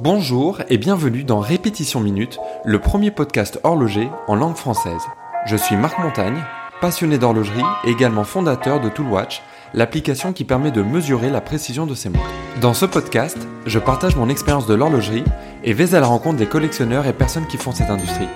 Bonjour 0.00 0.62
et 0.68 0.78
bienvenue 0.78 1.24
dans 1.24 1.40
Répétition 1.40 1.98
Minute, 1.98 2.38
le 2.64 2.78
premier 2.78 3.10
podcast 3.10 3.58
horloger 3.64 4.08
en 4.28 4.36
langue 4.36 4.54
française. 4.54 5.02
Je 5.44 5.56
suis 5.56 5.74
Marc 5.74 5.98
Montagne, 5.98 6.40
passionné 6.80 7.18
d'horlogerie 7.18 7.64
et 7.84 7.90
également 7.90 8.22
fondateur 8.22 8.80
de 8.80 8.90
Toolwatch, 8.90 9.42
l'application 9.74 10.32
qui 10.32 10.44
permet 10.44 10.70
de 10.70 10.82
mesurer 10.82 11.30
la 11.30 11.40
précision 11.40 11.84
de 11.84 11.96
ses 11.96 12.10
montres. 12.10 12.30
Dans 12.60 12.74
ce 12.74 12.86
podcast, 12.86 13.38
je 13.66 13.80
partage 13.80 14.14
mon 14.14 14.28
expérience 14.28 14.68
de 14.68 14.74
l'horlogerie 14.74 15.24
et 15.64 15.72
vais 15.72 15.96
à 15.96 16.00
la 16.00 16.06
rencontre 16.06 16.36
des 16.36 16.46
collectionneurs 16.46 17.08
et 17.08 17.12
personnes 17.12 17.48
qui 17.48 17.56
font 17.56 17.72
cette 17.72 17.90
industrie. 17.90 18.28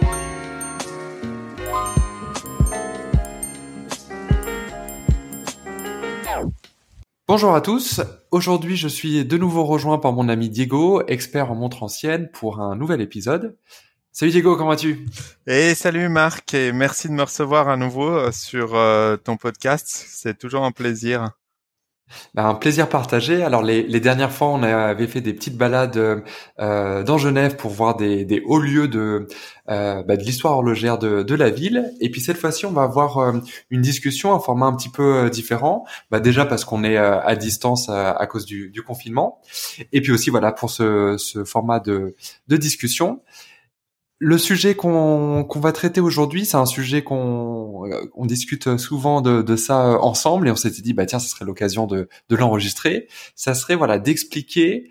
Bonjour 7.28 7.54
à 7.54 7.60
tous. 7.60 8.00
Aujourd'hui, 8.32 8.76
je 8.76 8.88
suis 8.88 9.24
de 9.24 9.38
nouveau 9.38 9.64
rejoint 9.64 9.98
par 9.98 10.12
mon 10.12 10.28
ami 10.28 10.50
Diego, 10.50 11.06
expert 11.06 11.52
en 11.52 11.54
montres 11.54 11.84
anciennes, 11.84 12.28
pour 12.32 12.60
un 12.60 12.74
nouvel 12.74 13.00
épisode. 13.00 13.56
Salut 14.10 14.32
Diego, 14.32 14.56
comment 14.56 14.70
vas-tu? 14.70 15.06
Et 15.46 15.76
salut 15.76 16.08
Marc, 16.08 16.52
et 16.52 16.72
merci 16.72 17.06
de 17.06 17.12
me 17.12 17.22
recevoir 17.22 17.68
à 17.68 17.76
nouveau 17.76 18.10
euh, 18.10 18.32
sur 18.32 18.74
euh, 18.74 19.16
ton 19.16 19.36
podcast. 19.36 19.86
C'est 20.08 20.36
toujours 20.36 20.64
un 20.64 20.72
plaisir. 20.72 21.30
Bah, 22.34 22.46
un 22.46 22.54
plaisir 22.54 22.88
partagé. 22.88 23.42
Alors 23.42 23.62
les, 23.62 23.82
les, 23.82 24.00
dernières 24.00 24.32
fois, 24.32 24.48
on 24.48 24.62
avait 24.62 25.06
fait 25.06 25.20
des 25.20 25.34
petites 25.34 25.56
balades 25.56 26.22
euh, 26.58 27.02
dans 27.02 27.18
Genève 27.18 27.56
pour 27.56 27.70
voir 27.70 27.96
des, 27.96 28.24
des 28.24 28.42
hauts 28.44 28.58
lieux 28.58 28.88
de, 28.88 29.26
euh, 29.70 30.02
bah, 30.02 30.16
de 30.16 30.22
l'histoire 30.22 30.54
horlogère 30.54 30.98
de, 30.98 31.22
de, 31.22 31.34
la 31.34 31.50
ville. 31.50 31.92
Et 32.00 32.10
puis 32.10 32.20
cette 32.20 32.36
fois-ci, 32.36 32.66
on 32.66 32.72
va 32.72 32.82
avoir 32.82 33.18
euh, 33.18 33.32
une 33.70 33.80
discussion, 33.80 34.34
un 34.34 34.40
format 34.40 34.66
un 34.66 34.74
petit 34.74 34.88
peu 34.88 35.24
euh, 35.24 35.28
différent. 35.28 35.84
Bah, 36.10 36.20
déjà 36.20 36.44
parce 36.44 36.64
qu'on 36.64 36.84
est 36.84 36.96
euh, 36.96 37.20
à 37.20 37.36
distance 37.36 37.88
à 37.88 38.26
cause 38.26 38.44
du, 38.44 38.70
du, 38.70 38.82
confinement. 38.82 39.40
Et 39.92 40.00
puis 40.00 40.12
aussi 40.12 40.30
voilà 40.30 40.52
pour 40.52 40.70
ce, 40.70 41.16
ce 41.18 41.44
format 41.44 41.80
de, 41.80 42.14
de 42.48 42.56
discussion. 42.56 43.20
Le 44.24 44.38
sujet 44.38 44.76
qu'on 44.76 45.48
va 45.56 45.72
traiter 45.72 46.00
aujourd'hui, 46.00 46.44
c'est 46.44 46.56
un 46.56 46.64
sujet 46.64 47.02
qu'on 47.02 47.90
on 48.14 48.24
discute 48.24 48.76
souvent 48.76 49.20
de, 49.20 49.42
de, 49.42 49.56
ça 49.56 49.98
ensemble 50.00 50.46
et 50.46 50.52
on 50.52 50.54
s'était 50.54 50.80
dit 50.80 50.92
bah 50.92 51.06
tiens, 51.06 51.18
ce 51.18 51.28
serait 51.28 51.44
l'occasion 51.44 51.88
de, 51.88 52.08
de 52.28 52.36
l'enregistrer. 52.36 53.08
Ça 53.34 53.54
serait 53.54 53.74
voilà 53.74 53.98
d'expliquer 53.98 54.90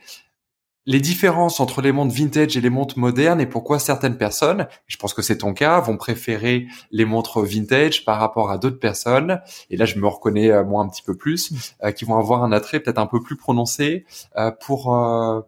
les 0.86 1.00
différences 1.00 1.62
entre 1.62 1.82
les 1.82 1.94
montres 1.94 2.14
vintage 2.14 2.58
et 2.58 2.62
les 2.62 2.70
montres 2.70 2.98
modernes 2.98 3.40
et 3.40 3.46
pourquoi 3.46 3.80
certaines 3.80 4.18
personnes, 4.18 4.68
je 4.88 4.98
pense 4.98 5.14
que 5.14 5.22
c'est 5.22 5.38
ton 5.38 5.54
cas, 5.54 5.80
vont 5.80 5.96
préférer 5.96 6.68
les 6.92 7.06
montres 7.06 7.40
vintage 7.42 8.04
par 8.04 8.20
rapport 8.20 8.52
à 8.52 8.58
d'autres 8.58 8.80
personnes. 8.80 9.40
Et 9.70 9.78
là, 9.78 9.86
je 9.86 9.98
me 9.98 10.08
reconnais 10.08 10.52
euh, 10.52 10.66
moi 10.66 10.84
un 10.84 10.90
petit 10.90 11.04
peu 11.04 11.16
plus, 11.16 11.54
euh, 11.84 11.92
qui 11.92 12.04
vont 12.04 12.18
avoir 12.18 12.44
un 12.44 12.52
attrait 12.52 12.80
peut-être 12.80 12.98
un 12.98 13.06
peu 13.06 13.22
plus 13.22 13.38
prononcé 13.38 14.06
euh, 14.38 14.52
pour 14.52 14.82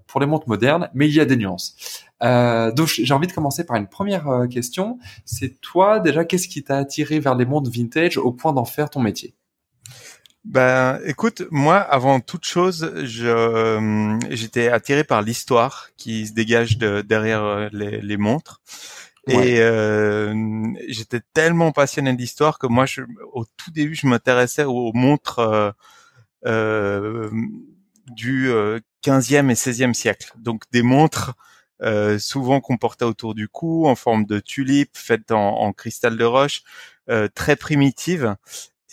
pour 0.08 0.22
les 0.22 0.28
montres 0.28 0.48
modernes, 0.48 0.90
mais 0.94 1.10
il 1.10 1.14
y 1.14 1.20
a 1.20 1.26
des 1.26 1.36
nuances. 1.36 1.76
Donc 2.24 2.88
j'ai 2.88 3.14
envie 3.14 3.28
de 3.28 3.34
commencer 3.34 3.66
par 3.66 3.76
une 3.78 3.88
première 3.88 4.48
question. 4.50 4.98
C'est 5.26 5.60
toi 5.62 6.00
déjà, 6.00 6.26
qu'est-ce 6.26 6.48
qui 6.48 6.64
t'a 6.64 6.78
attiré 6.78 7.20
vers 7.20 7.36
les 7.36 7.46
montres 7.46 7.70
vintage 7.70 8.18
au 8.18 8.32
point 8.32 8.54
d'en 8.54 8.66
faire 8.66 8.90
ton 8.90 9.02
métier? 9.02 9.36
Ben, 10.46 11.00
écoute, 11.06 11.44
moi, 11.52 11.78
avant 11.78 12.20
toute 12.20 12.44
chose, 12.44 12.94
je 13.04 13.28
euh, 13.28 14.20
j'étais 14.30 14.68
attiré 14.68 15.06
par 15.06 15.22
l'histoire 15.22 15.90
qui 15.96 16.28
se 16.28 16.34
dégage 16.34 16.78
de, 16.78 17.02
derrière 17.02 17.44
euh, 17.44 17.70
les, 17.72 18.02
les 18.02 18.18
montres. 18.18 18.62
Et 19.28 19.60
euh, 19.60 20.34
j'étais 20.90 21.22
tellement 21.34 21.72
passionné 21.72 22.14
d'histoire 22.14 22.60
que 22.60 22.68
moi, 22.68 22.86
je, 22.86 23.04
au 23.32 23.46
tout 23.46 23.72
début, 23.72 23.96
je 23.96 24.06
m'intéressais 24.06 24.66
aux 24.66 24.92
montres 24.94 25.40
euh, 25.40 25.72
euh, 26.46 27.32
du 28.08 28.50
15e 29.02 29.50
et 29.50 29.54
16e 29.54 29.94
siècle. 29.94 30.34
Donc 30.38 30.64
des 30.74 30.82
montres 30.82 31.36
euh, 31.84 32.20
souvent 32.20 32.62
qu'on 32.62 32.78
autour 33.02 33.36
du 33.36 33.48
cou 33.48 33.88
en 33.88 33.96
forme 33.96 34.26
de 34.26 34.40
tulipe, 34.40 34.92
faites 34.94 35.32
en, 35.32 35.60
en 35.60 35.74
cristal 35.74 36.18
de 36.18 36.26
roche, 36.26 36.64
très 37.36 37.56
primitive. 37.58 38.36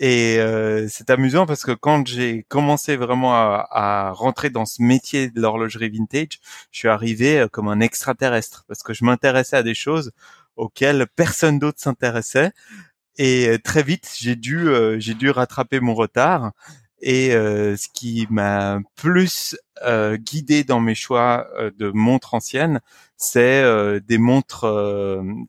Et 0.01 0.39
euh, 0.39 0.89
c'est 0.89 1.11
amusant 1.11 1.45
parce 1.45 1.63
que 1.63 1.73
quand 1.73 2.07
j'ai 2.07 2.45
commencé 2.45 2.97
vraiment 2.97 3.35
à, 3.35 3.69
à, 3.71 4.13
rentrer 4.13 4.49
dans 4.49 4.65
ce 4.65 4.83
métier 4.83 5.29
de 5.31 5.39
l'horlogerie 5.43 5.91
vintage, 5.91 6.41
je 6.71 6.79
suis 6.79 6.89
arrivé 6.89 7.41
euh, 7.41 7.49
comme 7.49 7.69
un 7.69 7.81
extraterrestre 7.81 8.65
parce 8.67 8.83
que 8.83 8.95
je 8.95 9.05
m'intéressais 9.05 9.57
à 9.59 9.63
des 9.63 9.75
choses 9.75 10.13
auxquelles 10.57 11.07
personne 11.17 11.59
d'autre 11.59 11.81
s'intéressait. 11.81 12.53
Et 13.19 13.49
euh, 13.49 13.59
très 13.59 13.83
vite, 13.83 14.11
j'ai 14.19 14.37
dû, 14.37 14.69
j'ai 14.99 15.15
dû 15.15 15.31
rattraper 15.31 15.81
mon 15.81 15.95
retard. 15.95 16.53
Et 17.01 17.31
ce 17.31 17.89
qui 17.95 18.27
m'a 18.31 18.81
plus 18.95 19.57
guidé 20.19 20.65
dans 20.65 20.81
mes 20.81 20.95
choix 20.95 21.49
de 21.79 21.91
montres 21.91 22.35
anciennes, 22.35 22.81
c'est 23.17 24.01
des 24.01 24.19
montres 24.19 24.67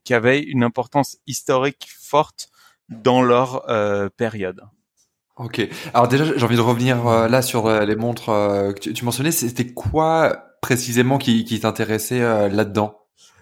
qui 0.03 0.13
avaient 0.13 0.41
une 0.41 0.63
importance 0.63 1.17
historique 1.27 1.89
forte 1.99 2.51
dans 2.91 3.21
leur 3.21 3.69
euh, 3.69 4.09
période. 4.15 4.61
Ok. 5.37 5.67
Alors 5.93 6.07
déjà, 6.07 6.25
j'ai 6.25 6.43
envie 6.43 6.57
de 6.57 6.61
revenir 6.61 7.07
euh, 7.07 7.27
là 7.27 7.41
sur 7.41 7.65
euh, 7.65 7.85
les 7.85 7.95
montres 7.95 8.25
que 8.25 8.89
tu, 8.89 9.05
mentionnais. 9.05 9.31
C'était 9.31 9.67
quoi 9.67 10.43
précisément 10.61 11.17
qui, 11.17 11.45
qui 11.45 11.59
t'intéressait 11.59 12.19
là-dedans? 12.49 12.97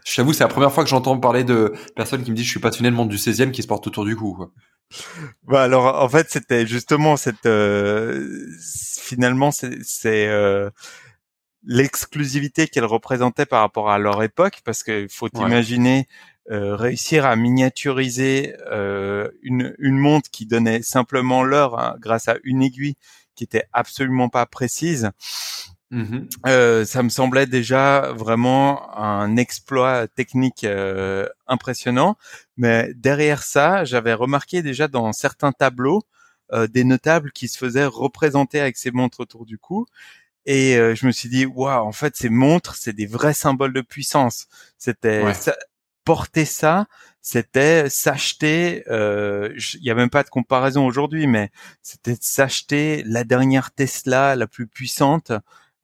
Je 0.05 0.15
t'avoue, 0.15 0.31
c'est 0.31 0.43
la 0.43 0.47
première 0.47 0.71
fois 0.71 0.83
que 0.83 0.89
j'entends 0.89 1.19
parler 1.19 1.43
de 1.43 1.73
personnes 1.95 2.23
qui 2.23 2.31
me 2.31 2.35
disent 2.35 2.45
je 2.45 2.51
suis 2.51 2.59
passionné 2.59 2.89
de 2.89 2.95
montre 2.95 3.09
du 3.09 3.17
16e 3.17 3.51
qui 3.51 3.61
se 3.61 3.67
porte 3.67 3.85
autour 3.85 4.05
du 4.05 4.15
cou. 4.15 4.45
Bah 5.43 5.63
alors, 5.63 6.01
en 6.01 6.09
fait, 6.09 6.29
c'était 6.29 6.65
justement 6.65 7.17
cette. 7.17 7.47
finalement, 9.01 9.51
c'est 9.51 10.29
l'exclusivité 11.63 12.67
qu'elle 12.67 12.85
représentait 12.85 13.45
par 13.45 13.61
rapport 13.61 13.89
à 13.89 13.99
leur 13.99 14.23
époque, 14.23 14.61
parce 14.63 14.83
qu'il 14.83 15.09
faut 15.09 15.29
imaginer 15.35 16.07
euh, 16.51 16.75
réussir 16.75 17.25
à 17.25 17.35
miniaturiser 17.35 18.55
euh, 18.71 19.29
une, 19.43 19.75
une, 19.77 19.97
montre 19.97 20.31
qui 20.31 20.45
donnait 20.47 20.81
simplement 20.81 21.43
l'heure 21.43 21.79
hein, 21.79 21.95
grâce 21.99 22.27
à 22.27 22.37
une 22.43 22.63
aiguille 22.63 22.95
qui 23.35 23.43
était 23.43 23.65
absolument 23.71 24.29
pas 24.29 24.45
précise. 24.45 25.11
Mmh 25.91 26.27
euh, 26.45 26.85
ça 26.85 27.01
me 27.01 27.09
semblait 27.09 27.47
déjà 27.47 28.13
vraiment 28.13 28.95
un 28.95 29.37
exploit 29.37 30.07
technique 30.07 30.63
euh, 30.63 31.27
impressionnant, 31.47 32.15
mais 32.57 32.93
derrière 32.93 33.41
ça, 33.41 33.85
j'avais 33.85 34.13
remarqué 34.13 34.61
déjà 34.61 34.87
dans 34.87 35.11
certains 35.13 35.51
tableaux 35.51 36.03
euh, 36.53 36.67
des 36.67 36.83
notables 36.83 37.31
qui 37.31 37.47
se 37.47 37.57
faisaient 37.57 37.87
représenter 37.87 38.59
avec 38.59 38.77
ces 38.77 38.91
montres 38.91 39.19
autour 39.19 39.47
du 39.47 39.57
cou, 39.57 39.87
et 40.45 40.75
je 40.75 41.05
me 41.05 41.11
suis 41.11 41.29
dit 41.29 41.45
waouh, 41.45 41.85
en 41.85 41.91
fait 41.91 42.15
ces 42.15 42.29
montres, 42.29 42.75
c'est 42.75 42.93
des 42.93 43.05
vrais 43.07 43.33
symboles 43.33 43.73
de 43.73 43.81
puissance. 43.81 44.47
C'était 44.77 45.23
porter 46.09 46.45
ça, 46.45 46.87
c'était 47.21 47.87
s'acheter, 47.87 48.83
euh, 48.87 49.53
il 49.75 49.81
n'y 49.81 49.91
a 49.91 49.93
même 49.93 50.09
pas 50.09 50.23
de 50.23 50.29
comparaison 50.29 50.87
aujourd'hui, 50.87 51.27
mais 51.27 51.51
c'était 51.83 52.17
s'acheter 52.19 53.03
la 53.05 53.23
dernière 53.23 53.69
Tesla 53.69 54.35
la 54.35 54.47
plus 54.47 54.65
puissante 54.65 55.31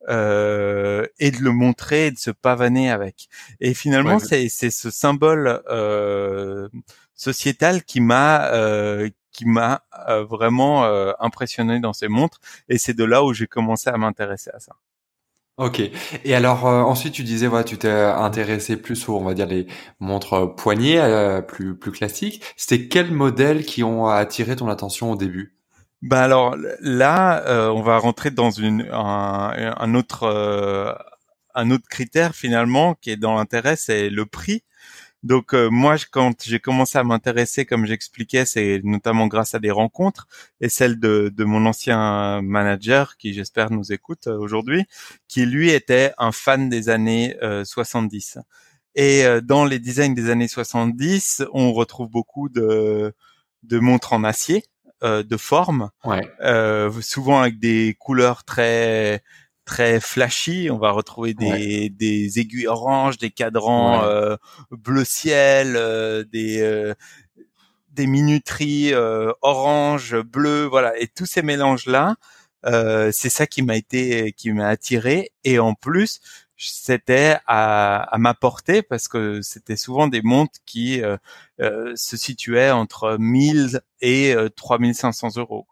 euh, 0.08 1.06
et 1.18 1.30
de 1.30 1.42
le 1.42 1.52
montrer 1.52 2.06
et 2.06 2.10
de 2.10 2.18
se 2.18 2.30
pavaner 2.30 2.90
avec. 2.90 3.28
Et 3.60 3.74
finalement, 3.74 4.18
c'est 4.18 4.48
c'est 4.48 4.70
ce 4.70 4.90
symbole 4.90 5.62
euh, 5.68 6.68
sociétal 7.14 7.84
qui 7.84 8.00
m'a 8.00 8.46
euh, 8.52 9.08
qui 9.32 9.46
m'a 9.46 9.82
euh, 10.08 10.24
vraiment 10.24 10.84
euh, 10.84 11.12
impressionné 11.20 11.80
dans 11.80 11.92
ces 11.92 12.08
montres 12.08 12.40
et 12.68 12.78
c'est 12.78 12.94
de 12.94 13.04
là 13.04 13.22
où 13.24 13.34
j'ai 13.34 13.46
commencé 13.46 13.90
à 13.90 13.96
m'intéresser 13.98 14.50
à 14.54 14.60
ça. 14.60 14.76
Ok. 15.58 15.80
Et 16.24 16.34
alors 16.34 16.66
euh, 16.66 16.82
ensuite 16.82 17.14
tu 17.14 17.22
disais 17.22 17.46
voilà 17.46 17.64
tu 17.64 17.78
t'es 17.78 17.90
intéressé 17.90 18.76
plus 18.76 19.08
aux 19.08 19.16
on 19.16 19.24
va 19.24 19.32
dire 19.32 19.46
les 19.46 19.66
montres 20.00 20.32
euh, 20.34 20.46
poignées 20.46 21.00
euh, 21.00 21.40
plus 21.40 21.78
plus 21.78 21.92
classiques. 21.92 22.42
C'était 22.56 22.88
quels 22.88 23.10
modèles 23.12 23.64
qui 23.64 23.82
ont 23.82 24.06
attiré 24.06 24.56
ton 24.56 24.68
attention 24.68 25.12
au 25.12 25.16
début? 25.16 25.55
Ben 26.02 26.18
alors 26.18 26.56
là 26.80 27.70
on 27.72 27.82
va 27.82 27.98
rentrer 27.98 28.30
dans 28.30 28.50
une 28.50 28.88
un, 28.92 29.74
un 29.78 29.94
autre 29.94 30.96
un 31.54 31.70
autre 31.70 31.88
critère 31.88 32.34
finalement 32.34 32.94
qui 32.94 33.10
est 33.10 33.16
dans 33.16 33.34
l'intérêt 33.34 33.76
c'est 33.76 34.10
le 34.10 34.26
prix. 34.26 34.62
Donc 35.26 35.54
euh, 35.54 35.70
moi, 35.70 35.96
quand 36.12 36.44
j'ai 36.44 36.60
commencé 36.60 36.98
à 36.98 37.02
m'intéresser, 37.02 37.66
comme 37.66 37.84
j'expliquais, 37.84 38.44
c'est 38.46 38.80
notamment 38.84 39.26
grâce 39.26 39.56
à 39.56 39.58
des 39.58 39.72
rencontres 39.72 40.28
et 40.60 40.68
celle 40.68 41.00
de, 41.00 41.32
de 41.34 41.44
mon 41.44 41.66
ancien 41.66 42.40
manager, 42.42 43.16
qui 43.16 43.34
j'espère 43.34 43.72
nous 43.72 43.92
écoute 43.92 44.28
euh, 44.28 44.38
aujourd'hui, 44.38 44.84
qui 45.26 45.44
lui 45.44 45.70
était 45.70 46.12
un 46.18 46.30
fan 46.30 46.68
des 46.68 46.88
années 46.90 47.36
70. 47.64 48.36
Euh, 48.38 48.42
et 48.94 49.24
dans 49.42 49.64
les 49.64 49.80
designs 49.80 50.14
des 50.14 50.30
années 50.30 50.48
70, 50.48 51.44
on 51.52 51.72
retrouve 51.72 52.08
beaucoup 52.08 52.48
de, 52.48 53.12
de 53.64 53.78
montres 53.80 54.12
en 54.12 54.22
acier, 54.22 54.62
de 55.02 55.36
forme, 55.36 55.90
ouais. 56.04 56.22
souvent 57.00 57.40
avec 57.40 57.58
des 57.58 57.96
couleurs 57.98 58.44
très 58.44 59.22
très 59.66 60.00
flashy. 60.00 60.70
On 60.70 60.78
va 60.78 60.92
retrouver 60.92 61.34
des, 61.34 61.90
des 61.90 62.38
aiguilles 62.38 62.68
oranges, 62.68 63.18
des 63.18 63.30
cadrans 63.30 64.04
euh, 64.04 64.36
bleu 64.70 65.04
ciel, 65.04 65.74
euh, 65.76 66.24
des 66.24 66.62
euh, 66.62 66.94
des 67.90 68.06
minuteries 68.06 68.92
orange, 69.42 70.16
bleu, 70.20 70.64
voilà. 70.64 70.98
Et 70.98 71.08
tous 71.08 71.26
ces 71.26 71.42
mélanges 71.42 71.86
là, 71.86 72.16
c'est 72.64 73.30
ça 73.30 73.46
qui 73.46 73.62
m'a 73.62 73.76
été 73.76 74.32
qui 74.32 74.52
m'a 74.52 74.68
attiré. 74.68 75.30
Et 75.44 75.58
en 75.58 75.74
plus, 75.74 76.20
c'était 76.56 77.36
à, 77.46 78.02
à 78.02 78.18
m'apporter 78.18 78.82
parce 78.82 79.08
que 79.08 79.42
c'était 79.42 79.76
souvent 79.76 80.08
des 80.08 80.22
montres 80.22 80.58
qui 80.64 81.02
euh, 81.02 81.16
euh, 81.60 81.92
se 81.96 82.16
situaient 82.16 82.70
entre 82.70 83.16
1000 83.18 83.80
et 84.00 84.34
3500 84.56 85.36
euros. 85.36 85.66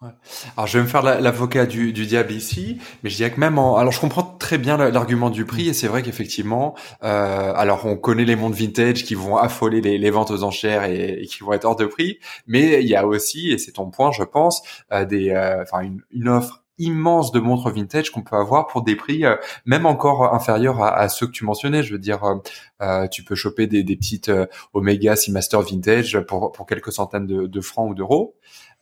Ouais. 0.00 0.10
Alors 0.56 0.68
je 0.68 0.78
vais 0.78 0.84
me 0.84 0.88
faire 0.88 1.02
l'avocat 1.02 1.66
du, 1.66 1.92
du, 1.92 2.06
diable 2.06 2.30
ici, 2.30 2.78
mais 3.02 3.10
je 3.10 3.16
dirais 3.16 3.32
que 3.32 3.40
même 3.40 3.58
en... 3.58 3.76
Alors 3.78 3.90
je 3.90 3.98
comprends 3.98 4.22
très 4.22 4.56
bien 4.56 4.76
l'argument 4.76 5.28
du 5.28 5.44
prix 5.44 5.68
et 5.68 5.72
c'est 5.72 5.88
vrai 5.88 6.02
qu'effectivement, 6.04 6.76
euh, 7.02 7.52
alors 7.56 7.84
on 7.84 7.96
connaît 7.96 8.24
les 8.24 8.36
montres 8.36 8.56
vintage 8.56 9.02
qui 9.02 9.16
vont 9.16 9.36
affoler 9.36 9.80
les, 9.80 9.98
les 9.98 10.10
ventes 10.10 10.30
aux 10.30 10.44
enchères 10.44 10.84
et, 10.84 11.26
qui 11.28 11.42
vont 11.42 11.52
être 11.52 11.64
hors 11.64 11.74
de 11.74 11.86
prix, 11.86 12.20
mais 12.46 12.80
il 12.80 12.88
y 12.88 12.94
a 12.94 13.08
aussi, 13.08 13.50
et 13.50 13.58
c'est 13.58 13.72
ton 13.72 13.90
point 13.90 14.12
je 14.12 14.22
pense, 14.22 14.62
euh, 14.92 15.04
des, 15.04 15.30
euh, 15.30 15.62
enfin 15.62 15.80
une, 15.80 16.00
une 16.12 16.28
offre 16.28 16.62
immense 16.78 17.32
de 17.32 17.40
montres 17.40 17.70
vintage 17.70 18.10
qu'on 18.10 18.22
peut 18.22 18.36
avoir 18.36 18.66
pour 18.66 18.82
des 18.82 18.96
prix 18.96 19.24
euh, 19.24 19.36
même 19.66 19.86
encore 19.86 20.34
inférieurs 20.34 20.82
à, 20.82 20.96
à, 20.96 21.08
ceux 21.08 21.26
que 21.26 21.32
tu 21.32 21.44
mentionnais. 21.44 21.82
Je 21.82 21.92
veux 21.92 21.98
dire, 21.98 22.24
euh, 22.24 22.36
euh 22.82 23.08
tu 23.08 23.24
peux 23.24 23.34
choper 23.34 23.66
des, 23.66 23.82
des 23.82 23.96
petites 23.96 24.30
Omega 24.74 25.16
Seamaster 25.16 25.60
vintage 25.60 26.20
pour, 26.20 26.52
pour 26.52 26.66
quelques 26.66 26.92
centaines 26.92 27.26
de, 27.26 27.46
de 27.46 27.60
francs 27.60 27.90
ou 27.90 27.94
d'euros. 27.94 28.34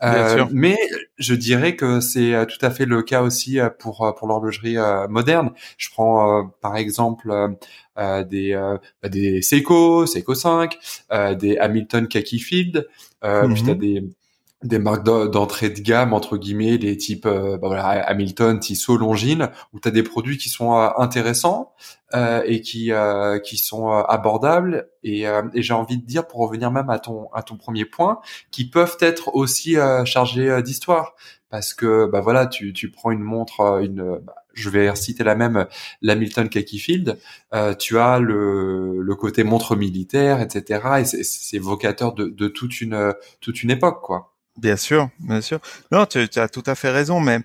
Euh, 0.02 0.44
mais 0.52 0.76
je 1.16 1.34
dirais 1.34 1.74
que 1.74 2.00
c'est 2.00 2.34
euh, 2.34 2.44
tout 2.44 2.58
à 2.60 2.70
fait 2.70 2.84
le 2.84 3.02
cas 3.02 3.22
aussi 3.22 3.58
euh, 3.58 3.70
pour 3.70 4.14
pour 4.18 4.28
l'horlogerie 4.28 4.76
moderne. 5.08 5.52
Je 5.78 5.88
prends 5.90 6.48
par 6.60 6.76
exemple 6.76 7.56
des 7.96 8.78
bah, 9.02 9.08
des 9.08 9.42
Seiko, 9.42 10.06
Seiko 10.06 10.34
5, 10.34 10.78
des 11.38 11.56
Hamilton 11.56 12.08
Khaki 12.08 12.38
Field, 12.38 12.86
puis 13.20 13.20
t'as 13.20 13.46
mhm. 13.46 13.78
des 13.78 14.04
des 14.62 14.78
marques 14.78 15.04
d'entrée 15.04 15.70
de 15.70 15.80
gamme 15.80 16.14
entre 16.14 16.36
guillemets 16.38 16.78
des 16.78 16.96
types 16.96 17.26
euh, 17.26 17.58
bah 17.58 17.68
voilà, 17.68 17.84
Hamilton, 18.06 18.58
Tissot, 18.58 18.96
Longines 18.96 19.50
où 19.72 19.80
tu 19.80 19.88
as 19.88 19.90
des 19.90 20.02
produits 20.02 20.38
qui 20.38 20.48
sont 20.48 20.74
euh, 20.74 20.88
intéressants 20.96 21.74
euh, 22.14 22.42
et 22.46 22.62
qui 22.62 22.92
euh, 22.92 23.38
qui 23.38 23.58
sont 23.58 23.90
abordables. 23.90 24.88
Et, 25.02 25.22
et 25.22 25.62
j'ai 25.62 25.74
envie 25.74 25.98
de 25.98 26.06
dire 26.06 26.26
pour 26.26 26.40
revenir 26.40 26.70
même 26.70 26.90
à 26.90 26.98
ton 26.98 27.28
à 27.32 27.42
ton 27.42 27.56
premier 27.56 27.84
point 27.84 28.20
qui 28.50 28.68
peuvent 28.68 28.96
être 29.00 29.34
aussi 29.34 29.76
chargés 30.04 30.62
d'histoire. 30.62 31.14
Parce 31.50 31.74
que 31.74 32.06
bah 32.10 32.20
voilà 32.20 32.46
tu 32.46 32.72
tu 32.72 32.90
prends 32.90 33.12
une 33.12 33.22
montre 33.22 33.80
une 33.82 34.18
bah, 34.18 34.34
je 34.56 34.70
vais 34.70 34.94
citer 34.96 35.22
la 35.22 35.36
même 35.36 35.66
l'Hamilton 36.02 36.48
Field 36.50 37.18
euh, 37.54 37.74
tu 37.74 37.98
as 37.98 38.18
le, 38.18 39.00
le 39.00 39.14
côté 39.14 39.44
montre 39.44 39.76
militaire 39.76 40.40
etc 40.40 40.80
et 41.00 41.04
c'est 41.04 41.58
vocateur 41.58 42.14
de, 42.14 42.26
de 42.26 42.48
toute 42.48 42.80
une 42.80 43.14
toute 43.40 43.62
une 43.62 43.70
époque 43.70 44.02
quoi 44.02 44.35
Bien 44.56 44.76
sûr, 44.76 45.10
bien 45.18 45.42
sûr. 45.42 45.60
Non, 45.92 46.06
tu, 46.06 46.18
as 46.36 46.48
tout 46.48 46.62
à 46.64 46.74
fait 46.74 46.90
raison, 46.90 47.20
mais 47.20 47.40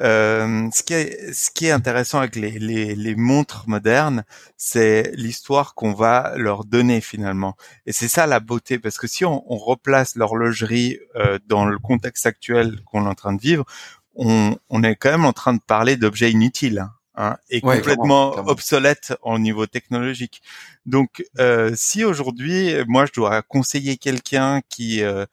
euh, 0.00 0.68
ce, 0.72 0.82
qui 0.82 0.94
est, 0.94 1.32
ce 1.34 1.50
qui 1.50 1.66
est 1.66 1.70
intéressant 1.70 2.20
avec 2.20 2.36
les, 2.36 2.58
les, 2.58 2.94
les 2.94 3.14
montres 3.16 3.64
modernes, 3.68 4.24
c'est 4.56 5.12
l'histoire 5.14 5.74
qu'on 5.74 5.92
va 5.92 6.32
leur 6.36 6.64
donner 6.64 7.02
finalement. 7.02 7.54
Et 7.84 7.92
c'est 7.92 8.08
ça 8.08 8.26
la 8.26 8.40
beauté, 8.40 8.78
parce 8.78 8.96
que 8.96 9.06
si 9.06 9.26
on, 9.26 9.44
on 9.52 9.58
replace 9.58 10.16
l'horlogerie 10.16 10.98
euh, 11.16 11.38
dans 11.46 11.66
le 11.66 11.78
contexte 11.78 12.24
actuel 12.24 12.80
qu'on 12.86 13.04
est 13.04 13.08
en 13.08 13.14
train 13.14 13.34
de 13.34 13.40
vivre, 13.42 13.66
on, 14.14 14.56
on 14.70 14.82
est 14.82 14.96
quand 14.96 15.10
même 15.10 15.26
en 15.26 15.34
train 15.34 15.52
de 15.52 15.60
parler 15.60 15.96
d'objets 15.96 16.30
inutiles. 16.30 16.86
Hein, 17.16 17.36
et 17.48 17.60
complètement 17.60 18.32
obsolètes 18.48 19.14
au 19.22 19.38
niveau 19.38 19.66
technologique. 19.66 20.42
Donc, 20.84 21.24
euh, 21.38 21.70
si 21.76 22.02
aujourd'hui, 22.02 22.74
moi, 22.88 23.06
je 23.06 23.12
dois 23.12 23.40
conseiller 23.42 23.98
quelqu'un 23.98 24.62
qui 24.68 25.00
euh, 25.00 25.24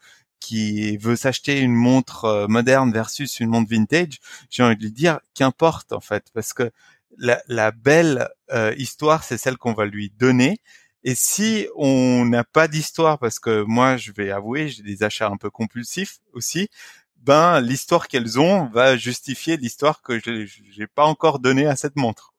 qui 0.41 0.97
veut 0.97 1.15
s'acheter 1.15 1.61
une 1.61 1.75
montre 1.75 2.25
euh, 2.25 2.47
moderne 2.47 2.91
versus 2.91 3.39
une 3.39 3.49
montre 3.49 3.69
vintage, 3.69 4.19
j'ai 4.49 4.63
envie 4.63 4.75
de 4.75 4.81
lui 4.81 4.91
dire 4.91 5.19
qu'importe 5.33 5.93
en 5.93 6.01
fait, 6.01 6.25
parce 6.33 6.51
que 6.51 6.71
la, 7.17 7.71
belle 7.71 8.27
euh, 8.51 8.73
histoire, 8.77 9.23
c'est 9.23 9.37
celle 9.37 9.57
qu'on 9.57 9.73
va 9.73 9.85
lui 9.85 10.11
donner. 10.17 10.59
Et 11.03 11.15
si 11.15 11.67
on 11.75 12.25
n'a 12.25 12.43
pas 12.43 12.67
d'histoire, 12.67 13.19
parce 13.19 13.39
que 13.39 13.63
moi, 13.63 13.97
je 13.97 14.11
vais 14.11 14.31
avouer, 14.31 14.69
j'ai 14.69 14.83
des 14.83 15.03
achats 15.03 15.27
un 15.27 15.37
peu 15.37 15.49
compulsifs 15.49 16.19
aussi, 16.33 16.69
ben 17.17 17.61
l'histoire 17.61 18.07
qu'elles 18.07 18.39
ont 18.39 18.67
va 18.69 18.97
justifier 18.97 19.57
l'histoire 19.57 20.01
que 20.01 20.19
je 20.19 20.79
n'ai 20.79 20.87
pas 20.87 21.05
encore 21.05 21.39
donnée 21.39 21.67
à 21.67 21.75
cette 21.75 21.95
montre. 21.95 22.30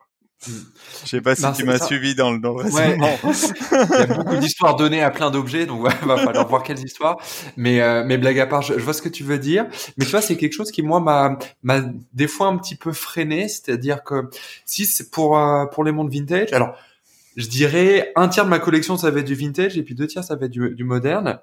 Je 0.44 1.08
sais 1.08 1.20
pas 1.20 1.34
si 1.34 1.44
tu 1.54 1.64
m'as 1.64 1.78
suivi 1.78 2.14
dans 2.14 2.32
le, 2.32 2.38
dans 2.38 2.54
le 2.54 2.62
raisonnement. 2.62 3.18
Il 3.24 3.98
y 3.98 4.02
a 4.02 4.06
beaucoup 4.06 4.36
d'histoires 4.36 4.76
données 4.76 5.02
à 5.02 5.10
plein 5.10 5.30
d'objets, 5.30 5.66
donc 5.66 5.84
ouais, 5.84 5.92
va 6.02 6.16
falloir 6.16 6.48
voir 6.48 6.62
quelles 6.62 6.84
histoires. 6.84 7.16
Mais 7.56 7.80
euh, 7.80 8.02
mais 8.04 8.18
blague 8.18 8.38
à 8.40 8.46
part, 8.46 8.62
je, 8.62 8.74
vois 8.74 8.92
ce 8.92 9.02
que 9.02 9.08
tu 9.08 9.22
veux 9.24 9.38
dire. 9.38 9.66
Mais 9.96 10.04
tu 10.04 10.10
vois, 10.10 10.22
c'est 10.22 10.36
quelque 10.36 10.54
chose 10.54 10.70
qui 10.70 10.82
moi 10.82 11.00
m'a 11.00 11.38
m'a 11.62 11.80
des 12.12 12.26
fois 12.26 12.48
un 12.48 12.56
petit 12.56 12.74
peu 12.74 12.92
freiné, 12.92 13.48
c'est-à-dire 13.48 14.02
que 14.02 14.28
si 14.64 14.84
c'est 14.86 15.10
pour 15.10 15.38
euh, 15.38 15.66
pour 15.66 15.84
les 15.84 15.92
mondes 15.92 16.12
vintage, 16.12 16.52
alors 16.52 16.76
je 17.36 17.46
dirais 17.46 18.12
un 18.16 18.28
tiers 18.28 18.44
de 18.44 18.50
ma 18.50 18.58
collection 18.58 18.96
ça 18.96 19.10
va 19.10 19.20
être 19.20 19.26
du 19.26 19.34
vintage 19.34 19.78
et 19.78 19.82
puis 19.82 19.94
deux 19.94 20.06
tiers 20.06 20.24
ça 20.24 20.36
va 20.36 20.46
être 20.46 20.52
du, 20.52 20.74
du 20.74 20.84
moderne 20.84 21.40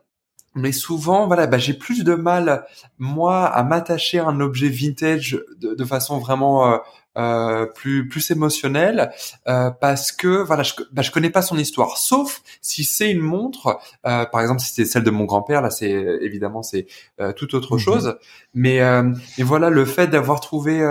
mais 0.55 0.71
souvent, 0.71 1.27
voilà, 1.27 1.47
bah, 1.47 1.57
j'ai 1.57 1.73
plus 1.73 2.03
de 2.03 2.15
mal 2.15 2.65
moi 2.97 3.45
à 3.45 3.63
m'attacher 3.63 4.19
à 4.19 4.25
un 4.25 4.39
objet 4.39 4.69
vintage 4.69 5.39
de, 5.59 5.75
de 5.75 5.85
façon 5.85 6.17
vraiment 6.17 6.73
euh, 6.73 6.77
euh, 7.17 7.65
plus 7.65 8.07
plus 8.07 8.29
émotionnel 8.31 9.11
euh, 9.47 9.71
parce 9.71 10.11
que 10.11 10.43
voilà 10.43 10.63
je, 10.63 10.73
bah, 10.91 11.01
je 11.01 11.11
connais 11.11 11.31
pas 11.31 11.41
son 11.41 11.57
histoire 11.57 11.97
sauf 11.97 12.41
si 12.61 12.83
c'est 12.83 13.09
une 13.11 13.19
montre 13.19 13.79
euh, 14.05 14.25
par 14.25 14.41
exemple 14.41 14.61
si 14.61 14.73
c'est 14.73 14.85
celle 14.85 15.03
de 15.03 15.09
mon 15.09 15.25
grand-père 15.25 15.61
là 15.61 15.71
c'est 15.71 15.89
évidemment 16.21 16.61
c'est 16.61 16.85
euh, 17.19 17.33
tout 17.33 17.55
autre 17.55 17.73
mhm. 17.73 17.79
chose 17.79 18.17
mais 18.53 18.81
euh, 18.81 19.03
mais 19.37 19.43
voilà 19.43 19.69
le 19.69 19.85
fait 19.85 20.07
d'avoir 20.07 20.39
trouvé 20.39 20.81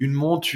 une 0.00 0.12
montre 0.12 0.48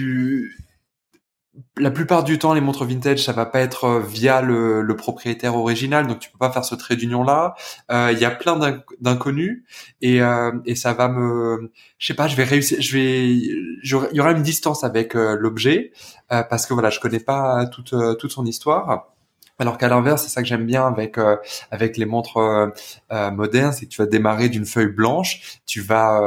la 1.79 1.91
plupart 1.91 2.25
du 2.25 2.38
temps, 2.38 2.55
les 2.55 2.61
montres 2.61 2.85
vintage, 2.85 3.25
ça 3.25 3.32
va 3.32 3.47
pas 3.47 3.61
être 3.61 3.85
euh, 3.85 4.00
via 4.00 4.41
le, 4.41 4.82
le 4.82 4.97
propriétaire 4.97 5.56
original, 5.56 6.06
donc 6.06 6.19
tu 6.20 6.31
peux 6.31 6.38
pas 6.38 6.50
faire 6.50 6.64
ce 6.64 6.75
trait 6.75 6.97
d'union 6.97 7.23
là. 7.23 7.55
Euh, 7.91 8.11
il 8.12 8.19
y 8.19 8.25
a 8.25 8.31
plein 8.31 8.58
d'inconnus 9.00 9.64
et, 10.00 10.23
euh, 10.23 10.53
et 10.64 10.75
ça 10.75 10.93
va 10.93 11.08
me, 11.08 11.70
je 11.99 12.06
sais 12.06 12.14
pas, 12.14 12.29
je 12.29 12.37
vais 12.37 12.44
réussir, 12.44 12.81
je 12.81 12.97
vais, 12.97 13.29
il 13.29 14.11
y 14.12 14.20
aura 14.20 14.32
une 14.32 14.43
distance 14.43 14.85
avec 14.85 15.14
l'objet 15.14 15.93
parce 16.29 16.67
que 16.67 16.75
voilà, 16.75 16.91
je 16.91 17.00
connais 17.00 17.20
pas 17.20 17.67
toute 17.67 17.94
toute 18.19 18.32
son 18.32 18.47
histoire. 18.47 19.08
Alors 19.58 19.79
qu'à 19.79 19.88
l'inverse, 19.88 20.23
c'est 20.23 20.29
ça 20.29 20.43
que 20.43 20.49
j'aime 20.49 20.67
bien 20.67 20.87
avec 20.87 21.17
avec 21.70 21.97
les 21.97 22.06
montres 22.06 22.73
modernes, 23.11 23.73
c'est 23.73 23.87
que 23.87 23.91
tu 23.91 24.03
vas 24.03 24.06
démarrer 24.06 24.49
d'une 24.49 24.67
feuille 24.67 24.93
blanche, 24.93 25.61
tu 25.67 25.81
vas 25.81 26.20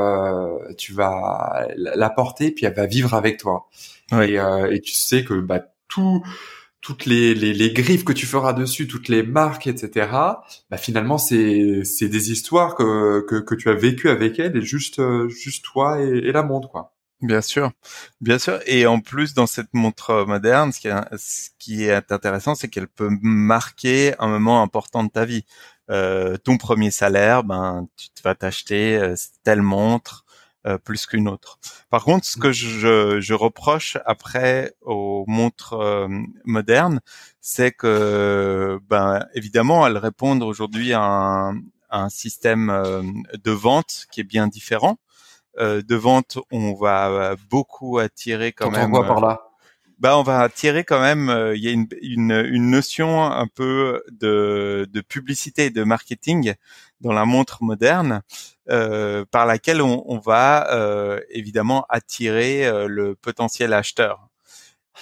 tu 0.78 0.94
vas 0.94 1.68
la 1.76 2.10
porter, 2.10 2.52
puis 2.52 2.66
elle 2.66 2.76
va 2.76 2.86
vivre 2.86 3.14
avec 3.14 3.38
toi. 3.38 3.68
Et, 4.12 4.40
euh, 4.40 4.72
et, 4.72 4.82
tu 4.82 4.94
sais 4.94 5.24
que 5.24 5.36
bah, 5.36 5.62
tout, 5.88 6.24
toutes 6.82 7.06
les, 7.06 7.36
les, 7.36 7.54
les, 7.54 7.72
griffes 7.72 8.06
que 8.06 8.14
tu 8.14 8.26
feras 8.26 8.54
dessus, 8.54 8.88
toutes 8.88 9.08
les 9.08 9.24
marques, 9.24 9.68
etc. 9.68 10.10
Bah, 10.70 10.78
finalement, 10.78 11.18
c'est 11.18 11.84
c'est 11.84 12.10
des 12.10 12.32
histoires 12.32 12.76
que, 12.76 13.26
que, 13.28 13.36
que 13.36 13.56
tu 13.56 13.70
as 13.70 13.76
vécues 13.76 14.10
avec 14.10 14.40
elle 14.40 14.58
et 14.58 14.62
juste 14.62 15.00
euh, 15.00 15.30
juste 15.30 15.64
toi 15.66 16.02
et, 16.02 16.08
et 16.08 16.32
la 16.32 16.44
montre 16.44 16.70
quoi. 16.70 16.94
Bien 17.22 17.42
sûr, 17.42 17.72
bien 18.22 18.40
sûr. 18.40 18.62
Et 18.66 18.88
en 18.88 19.02
plus, 19.02 19.34
dans 19.34 19.46
cette 19.46 19.74
montre 19.74 20.24
moderne, 20.26 20.72
ce 20.72 20.80
qui 20.80 20.88
est, 20.88 21.18
ce 21.18 21.50
qui 21.60 21.84
est 21.84 22.12
intéressant, 22.14 22.56
c'est 22.56 22.70
qu'elle 22.70 22.88
peut 22.88 23.10
marquer 23.22 24.14
un 24.20 24.28
moment 24.28 24.62
important 24.62 25.04
de 25.04 25.10
ta 25.10 25.26
vie. 25.26 25.44
Euh, 25.90 26.38
ton 26.38 26.58
premier 26.58 26.92
salaire, 26.92 27.44
ben, 27.44 27.88
tu 27.98 28.24
vas 28.24 28.36
t'acheter 28.36 28.96
euh, 28.98 29.16
telle 29.44 29.62
montre 29.62 30.24
euh, 30.70 30.78
plus 30.78 31.06
qu'une 31.06 31.28
autre. 31.28 31.60
Par 31.90 32.04
contre, 32.04 32.26
ce 32.26 32.38
que 32.38 32.52
je, 32.52 33.20
je 33.20 33.34
reproche 33.34 33.98
après 34.06 34.74
aux 34.82 35.26
montres 35.28 35.74
euh, 35.74 36.08
modernes, 36.46 37.02
c'est 37.42 37.72
que, 37.72 38.80
ben, 38.88 39.26
évidemment, 39.34 39.86
elles 39.88 39.98
répondent 39.98 40.44
aujourd'hui 40.44 40.94
à 40.94 41.02
un, 41.02 41.56
un 41.90 42.10
système 42.10 42.70
euh, 42.70 43.02
de 43.44 43.52
vente 43.52 44.06
qui 44.12 44.22
est 44.22 44.26
bien 44.26 44.48
différent. 44.48 44.98
de 45.60 45.96
vente, 45.96 46.38
on 46.52 46.74
va 46.74 47.36
beaucoup 47.50 47.98
attirer 47.98 48.54
quand, 48.54 48.72
même. 48.72 48.94
On 48.94 49.04
par 49.04 49.20
là 49.20 49.49
bah 50.00 50.18
on 50.18 50.24
va 50.24 50.40
attirer 50.42 50.84
quand 50.84 51.02
même. 51.02 51.54
Il 51.56 51.62
y 51.64 51.68
a 51.68 51.72
une, 51.72 51.88
une, 52.02 52.32
une, 52.32 52.70
notion 52.70 53.24
un 53.24 53.48
peu 53.48 54.02
de, 54.12 54.88
de 54.92 55.02
publicité 55.02 55.66
et 55.66 55.70
de 55.70 55.84
marketing 55.84 56.56
dans 57.02 57.14
la 57.14 57.26
montre 57.26 57.64
moderne, 57.64 58.22
euh, 58.70 59.26
par 59.32 59.46
laquelle 59.46 59.82
on, 59.82 60.20
va 60.20 60.72
euh, 60.74 61.20
évidemment 61.30 61.86
attirer 61.90 62.66
euh, 62.66 62.88
le 62.88 63.16
potentiel 63.16 63.74
acheteur. 63.74 64.29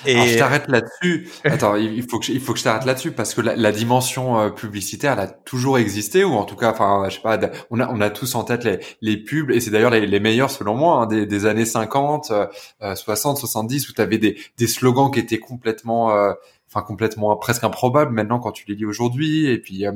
Et 0.06 0.16
Alors, 0.16 0.28
je 0.28 0.38
t'arrête 0.38 0.68
là-dessus. 0.68 1.30
Attends, 1.44 1.76
il 1.76 2.04
faut 2.04 2.20
que 2.20 2.26
je, 2.26 2.32
il 2.32 2.40
faut 2.40 2.54
que 2.54 2.60
je 2.60 2.64
t'arrête 2.64 2.86
là-dessus 2.86 3.12
parce 3.12 3.34
que 3.34 3.42
la, 3.42 3.56
la 3.56 3.72
dimension 3.72 4.40
euh, 4.40 4.50
publicitaire, 4.50 5.14
elle 5.14 5.20
a 5.20 5.28
toujours 5.28 5.78
existé 5.78 6.24
ou 6.24 6.34
en 6.34 6.46
tout 6.46 6.56
cas, 6.56 6.72
enfin, 6.72 7.06
je 7.10 7.16
sais 7.16 7.22
pas, 7.22 7.40
on 7.72 7.80
a 7.80 7.90
on 7.90 8.02
a 8.02 8.10
tous 8.10 8.36
en 8.36 8.44
tête 8.44 8.64
les, 8.64 8.80
les 9.02 9.18
pubs 9.18 9.52
et 9.52 9.60
c'est 9.60 9.72
d'ailleurs 9.72 9.92
les, 9.92 10.06
les 10.06 10.20
meilleurs 10.20 10.52
selon 10.52 10.76
moi 10.76 11.02
hein, 11.02 11.08
des, 11.08 11.26
des 11.26 11.46
années 11.46 11.66
50, 11.66 12.32
euh, 12.32 12.96
60, 12.96 13.38
70 13.38 13.90
où 13.90 13.94
tu 13.94 14.02
avais 14.02 14.18
des 14.18 14.38
des 14.58 14.68
slogans 14.68 15.12
qui 15.12 15.20
étaient 15.20 15.40
complètement 15.40 16.12
euh, 16.12 16.34
enfin 16.70 16.86
complètement 16.86 17.36
presque 17.38 17.64
improbable 17.64 18.14
maintenant 18.14 18.40
quand 18.40 18.52
tu 18.52 18.66
les 18.68 18.76
lis 18.76 18.86
aujourd'hui 18.86 19.48
et 19.48 19.58
puis 19.58 19.86
euh, 19.86 19.94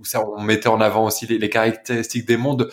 où 0.00 0.04
ça 0.04 0.24
on 0.26 0.40
mettait 0.40 0.68
en 0.68 0.80
avant 0.80 1.04
aussi 1.04 1.26
les, 1.26 1.38
les 1.38 1.50
caractéristiques 1.50 2.26
des 2.26 2.36
mondes 2.36 2.70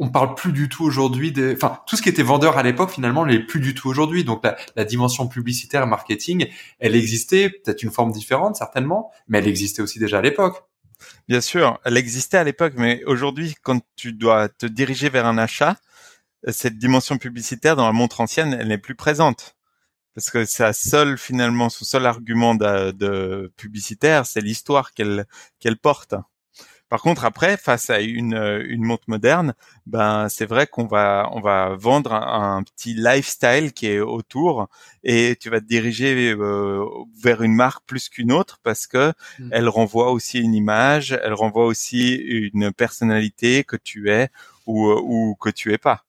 on 0.00 0.08
parle 0.08 0.34
plus 0.34 0.52
du 0.52 0.70
tout 0.70 0.82
aujourd'hui 0.82 1.30
des, 1.30 1.52
enfin, 1.52 1.78
tout 1.86 1.94
ce 1.94 2.02
qui 2.02 2.08
était 2.08 2.22
vendeur 2.22 2.56
à 2.56 2.62
l'époque, 2.62 2.90
finalement, 2.90 3.26
n'est 3.26 3.38
plus 3.38 3.60
du 3.60 3.74
tout 3.74 3.88
aujourd'hui. 3.88 4.24
Donc, 4.24 4.42
la, 4.74 4.84
dimension 4.84 5.28
publicitaire 5.28 5.82
et 5.82 5.86
marketing, 5.86 6.48
elle 6.78 6.96
existait, 6.96 7.50
peut-être 7.50 7.82
une 7.82 7.90
forme 7.90 8.10
différente, 8.10 8.56
certainement, 8.56 9.12
mais 9.28 9.38
elle 9.38 9.46
existait 9.46 9.82
aussi 9.82 9.98
déjà 9.98 10.18
à 10.18 10.22
l'époque. 10.22 10.64
Bien 11.28 11.42
sûr, 11.42 11.78
elle 11.84 11.98
existait 11.98 12.38
à 12.38 12.44
l'époque, 12.44 12.72
mais 12.76 13.04
aujourd'hui, 13.04 13.54
quand 13.62 13.80
tu 13.94 14.14
dois 14.14 14.48
te 14.48 14.64
diriger 14.64 15.10
vers 15.10 15.26
un 15.26 15.36
achat, 15.36 15.76
cette 16.48 16.78
dimension 16.78 17.18
publicitaire 17.18 17.76
dans 17.76 17.86
la 17.86 17.92
montre 17.92 18.22
ancienne, 18.22 18.56
elle 18.58 18.68
n'est 18.68 18.78
plus 18.78 18.94
présente. 18.94 19.54
Parce 20.14 20.30
que 20.30 20.46
sa 20.46 20.72
seule, 20.72 21.18
finalement, 21.18 21.68
son 21.68 21.84
seul 21.84 22.06
argument 22.06 22.54
de, 22.54 22.90
de 22.92 23.52
publicitaire, 23.56 24.24
c'est 24.24 24.40
l'histoire 24.40 24.92
qu'elle 24.92 25.26
qu'elle 25.60 25.76
porte. 25.76 26.14
Par 26.90 27.02
contre, 27.02 27.24
après, 27.24 27.56
face 27.56 27.88
à 27.88 28.00
une, 28.00 28.34
euh, 28.34 28.66
une 28.68 28.84
montre 28.84 29.04
moderne, 29.06 29.54
ben 29.86 30.28
c'est 30.28 30.44
vrai 30.44 30.66
qu'on 30.66 30.86
va 30.86 31.30
on 31.32 31.40
va 31.40 31.76
vendre 31.76 32.12
un, 32.12 32.64
petit 32.64 32.94
lifestyle 32.94 33.72
qui 33.72 33.86
est 33.86 34.00
autour 34.00 34.68
et 35.04 35.36
tu 35.40 35.50
vas 35.50 35.60
te 35.60 35.66
diriger 35.66 36.32
euh, 36.32 36.84
vers 37.16 37.42
une 37.42 37.54
marque 37.54 37.84
plus 37.86 38.08
qu'une 38.08 38.32
autre 38.32 38.58
parce 38.64 38.88
que 38.88 39.12
mmh. 39.38 39.50
elle 39.52 39.68
renvoie 39.68 40.10
aussi 40.10 40.40
une 40.40 40.54
image, 40.54 41.16
elle 41.22 41.34
renvoie 41.34 41.66
aussi 41.66 42.16
une 42.16 42.72
personnalité 42.72 43.62
que 43.62 43.76
tu 43.76 44.10
es 44.10 44.28
ou, 44.66 44.88
euh, 44.88 45.00
ou 45.00 45.36
que 45.36 45.50
tu 45.50 45.72
es 45.72 45.78
pas. 45.78 46.04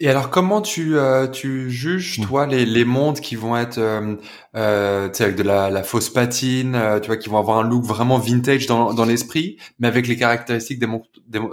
Et 0.00 0.08
alors, 0.08 0.30
comment 0.30 0.60
tu 0.60 0.96
euh, 0.96 1.26
tu 1.26 1.70
juges 1.70 2.18
mmh. 2.18 2.26
toi 2.26 2.46
les 2.46 2.66
les 2.66 2.84
montres 2.84 3.20
qui 3.20 3.36
vont 3.36 3.56
être 3.56 3.78
euh, 3.78 4.16
euh, 4.56 5.08
avec 5.18 5.36
de 5.36 5.42
la, 5.42 5.70
la 5.70 5.82
fausse 5.82 6.10
patine, 6.10 6.74
euh, 6.74 7.00
tu 7.00 7.08
vois, 7.08 7.16
qui 7.16 7.28
vont 7.28 7.38
avoir 7.38 7.58
un 7.58 7.68
look 7.68 7.84
vraiment 7.84 8.18
vintage 8.18 8.66
dans 8.66 8.94
dans 8.94 9.04
l'esprit, 9.04 9.58
mais 9.78 9.88
avec 9.88 10.06
les 10.06 10.16
caractéristiques 10.16 10.78
des 10.78 10.86
montres, 10.86 11.08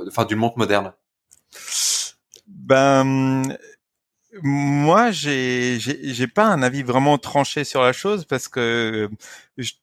enfin 0.07 0.25
d'une 0.25 0.37
montre 0.37 0.57
moderne? 0.57 0.93
Ben 2.47 3.43
moi, 4.43 5.11
j'ai 5.11 5.79
j'ai 5.79 6.27
pas 6.27 6.45
un 6.45 6.61
avis 6.61 6.83
vraiment 6.83 7.17
tranché 7.17 7.63
sur 7.63 7.81
la 7.81 7.93
chose 7.93 8.25
parce 8.25 8.47
que 8.47 9.09
je, 9.57 9.73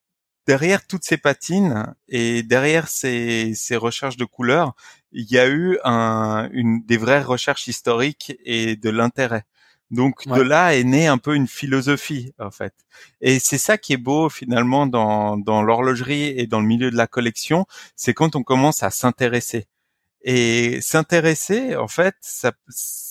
derrière 0.47 0.85
toutes 0.85 1.03
ces 1.03 1.17
patines 1.17 1.95
et 2.07 2.43
derrière 2.43 2.87
ces, 2.87 3.53
ces 3.55 3.75
recherches 3.75 4.17
de 4.17 4.25
couleurs, 4.25 4.75
il 5.11 5.29
y 5.31 5.37
a 5.37 5.47
eu 5.47 5.79
un, 5.83 6.49
une, 6.51 6.83
des 6.85 6.97
vraies 6.97 7.23
recherches 7.23 7.67
historiques 7.67 8.35
et 8.43 8.75
de 8.75 8.89
l'intérêt. 8.89 9.45
Donc 9.91 10.27
de 10.27 10.41
là 10.41 10.75
est 10.75 10.83
née 10.83 11.07
un 11.07 11.19
peu 11.19 11.35
une 11.35 11.47
philosophie 11.47 12.33
en 12.39 12.51
fait. 12.51 12.73
Et 13.21 13.39
c'est 13.39 13.59
ça 13.59 13.77
qui 13.77 13.93
est 13.93 13.97
beau 13.97 14.29
finalement 14.29 14.87
dans, 14.87 15.37
dans 15.37 15.61
l'horlogerie 15.61 16.37
et 16.39 16.47
dans 16.47 16.59
le 16.59 16.65
milieu 16.65 16.89
de 16.89 16.97
la 16.97 17.07
collection, 17.07 17.65
c'est 17.95 18.13
quand 18.13 18.35
on 18.35 18.43
commence 18.43 18.81
à 18.83 18.89
s'intéresser. 18.89 19.67
Et 20.27 20.81
s'intéresser, 20.81 21.75
en 21.75 21.87
fait, 21.87 22.15
ça 22.19 22.51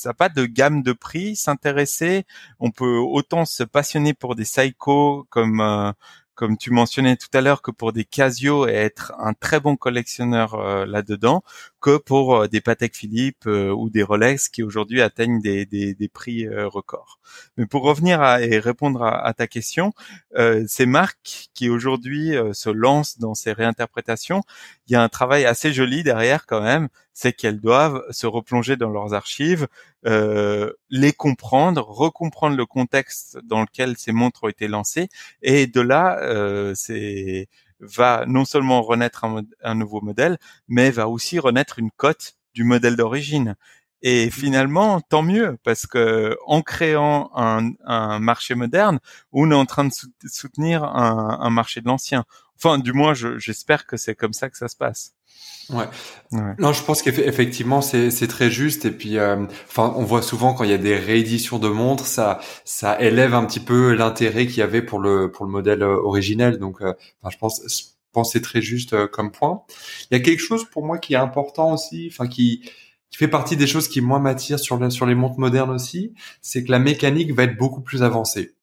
n'a 0.05 0.15
pas 0.15 0.29
de 0.29 0.47
gamme 0.47 0.83
de 0.83 0.93
prix. 0.93 1.37
S'intéresser, 1.37 2.25
on 2.59 2.73
peut 2.73 2.99
autant 2.99 3.45
se 3.45 3.63
passionner 3.63 4.15
pour 4.15 4.35
des 4.35 4.45
Seiko 4.45 5.25
comme 5.31 5.61
euh, 5.61 5.93
comme 6.35 6.57
tu 6.57 6.71
mentionnais 6.71 7.17
tout 7.17 7.29
à 7.35 7.41
l'heure, 7.41 7.63
que 7.63 7.71
pour 7.71 7.93
des 7.93 8.05
Casio 8.05 8.67
et 8.67 8.73
être 8.73 9.13
un 9.19 9.35
très 9.35 9.61
bon 9.61 9.77
collectionneur 9.77 10.55
euh, 10.55 10.87
là-dedans, 10.87 11.43
que 11.85 11.99
pour 11.99 12.35
euh, 12.35 12.49
des 12.49 12.63
Patek 12.63 12.97
Philippe 12.97 13.47
euh, 13.47 13.71
ou 13.71 13.91
des 13.91 14.03
Rolex 14.03 14.49
qui 14.49 14.63
aujourd'hui 14.63 15.03
atteignent 15.03 15.43
des, 15.43 15.67
des, 15.67 16.09
prix 16.09 16.49
records. 16.49 17.19
Mais 17.59 17.67
pour 17.67 17.83
revenir 17.83 18.23
à, 18.23 18.41
et 18.41 18.59
répondre 18.59 19.03
à, 19.03 19.35
ta 19.35 19.47
question, 19.47 19.93
ces 20.67 20.87
marques 20.87 21.49
qui 21.55 21.69
aujourd'hui 21.69 22.35
se 22.53 22.71
lancent 22.71 23.19
dans 23.19 23.35
ces 23.35 23.53
réinterprétations, 23.53 24.43
il 24.87 24.93
y 24.93 24.97
a 24.97 25.03
un 25.03 25.09
travail 25.09 25.45
assez 25.45 25.73
joli 25.73 26.03
derrière 26.03 26.47
quand 26.47 26.63
même, 26.63 26.89
c'est 27.15 27.33
qu'elles 27.33 27.61
doivent 27.61 28.03
se 28.11 28.27
replonger 28.27 28.77
dans 28.77 28.91
leurs 28.91 29.15
archives, 29.15 29.69
euh, 30.05 30.73
les 30.91 31.13
comprendre, 31.13 31.83
recomprendre 31.83 32.57
le 32.57 32.67
contexte 32.67 33.39
dans 33.45 33.63
lequel 33.63 33.97
ces 33.97 34.13
montres 34.13 34.45
ont 34.45 34.49
été 34.49 34.69
lancées, 34.69 35.09
et 35.41 35.67
de 35.67 35.81
là, 35.81 36.19
euh, 36.23 36.73
c'est 36.75 37.49
va 37.85 38.25
non 38.27 38.45
seulement 38.45 38.83
renaître 38.83 39.25
un, 39.25 39.75
nouveau 39.75 40.01
modèle, 40.01 40.39
mais 40.69 40.91
va 40.91 41.09
aussi 41.09 41.39
renaître 41.39 41.79
une 41.79 41.91
cote 41.91 42.35
du 42.55 42.65
modèle 42.65 42.97
d'origine. 42.97 43.57
Et 44.07 44.31
finalement, 44.31 45.01
tant 45.01 45.23
mieux, 45.23 45.57
parce 45.65 45.87
que 45.87 46.37
en 46.47 46.61
créant 46.61 47.31
un, 47.35 47.71
un 47.87 48.19
marché 48.19 48.55
moderne, 48.55 49.01
on 49.33 49.51
est 49.51 49.55
en 49.55 49.65
train 49.65 49.87
de 49.87 49.93
soutenir 50.27 50.85
un, 50.85 51.39
un 51.41 51.49
marché 51.49 51.81
de 51.81 51.87
l'ancien. 51.87 52.25
Enfin, 52.57 52.79
du 52.79 52.93
moins, 52.93 53.15
j'espère 53.15 53.87
que 53.87 53.97
c'est 53.97 54.15
comme 54.15 54.35
ça 54.35 54.51
que 54.51 54.59
ça 54.59 54.69
se 54.69 54.77
passe. 54.77 55.15
Ouais. 55.71 55.87
Non, 56.59 56.75
je 56.75 56.83
pense 56.83 57.01
qu'effectivement 57.01 57.81
c'est 57.81 58.29
très 58.29 58.51
juste 58.51 58.85
et 58.85 58.91
puis 58.91 59.17
euh, 59.17 59.47
enfin 59.67 59.95
on 59.97 60.05
voit 60.05 60.21
souvent 60.21 60.53
quand 60.53 60.65
il 60.65 60.71
y 60.71 60.75
a 60.75 60.79
des 60.79 60.97
rééditions 60.97 61.59
de 61.59 61.69
montres 61.69 62.05
ça 62.05 62.39
ça 62.67 63.01
élève 63.01 63.35
un 63.35 63.47
petit 63.47 63.61
peu 63.61 63.95
l'intérêt 63.95 64.47
qu'il 64.47 64.59
y 64.59 64.63
avait 64.63 64.83
pour 64.83 64.99
le 64.99 65.31
pour 65.33 65.47
le 65.47 65.51
modèle 65.51 65.83
euh, 65.83 65.97
originel 65.97 66.59
donc 66.59 66.83
euh, 66.83 66.93
enfin 67.23 67.31
je 67.31 67.39
pense 67.39 67.63
je 67.67 67.85
pense 68.13 68.33
c'est 68.33 68.43
très 68.43 68.61
juste 68.61 69.07
comme 69.07 69.33
point. 69.33 69.63
Il 70.11 70.19
y 70.19 70.21
a 70.21 70.23
quelque 70.23 70.43
chose 70.43 70.67
pour 70.71 70.85
moi 70.85 70.99
qui 70.99 71.15
est 71.15 71.17
important 71.17 71.73
aussi 71.73 72.11
enfin 72.13 72.29
qui 72.29 72.71
qui 73.15 73.19
fait 73.19 73.29
partie 73.29 73.57
des 73.57 73.69
choses 73.69 73.87
qui 73.87 74.01
moi 74.01 74.19
m'attirent 74.19 74.59
sur 74.59 74.77
les 75.07 75.15
montres 75.15 75.39
modernes 75.39 75.71
aussi, 75.71 76.15
c'est 76.43 76.65
que 76.65 76.73
la 76.73 76.81
mécanique 76.81 77.33
va 77.33 77.45
être 77.45 77.57
beaucoup 77.57 77.81
plus 77.81 78.03
avancée. 78.03 78.57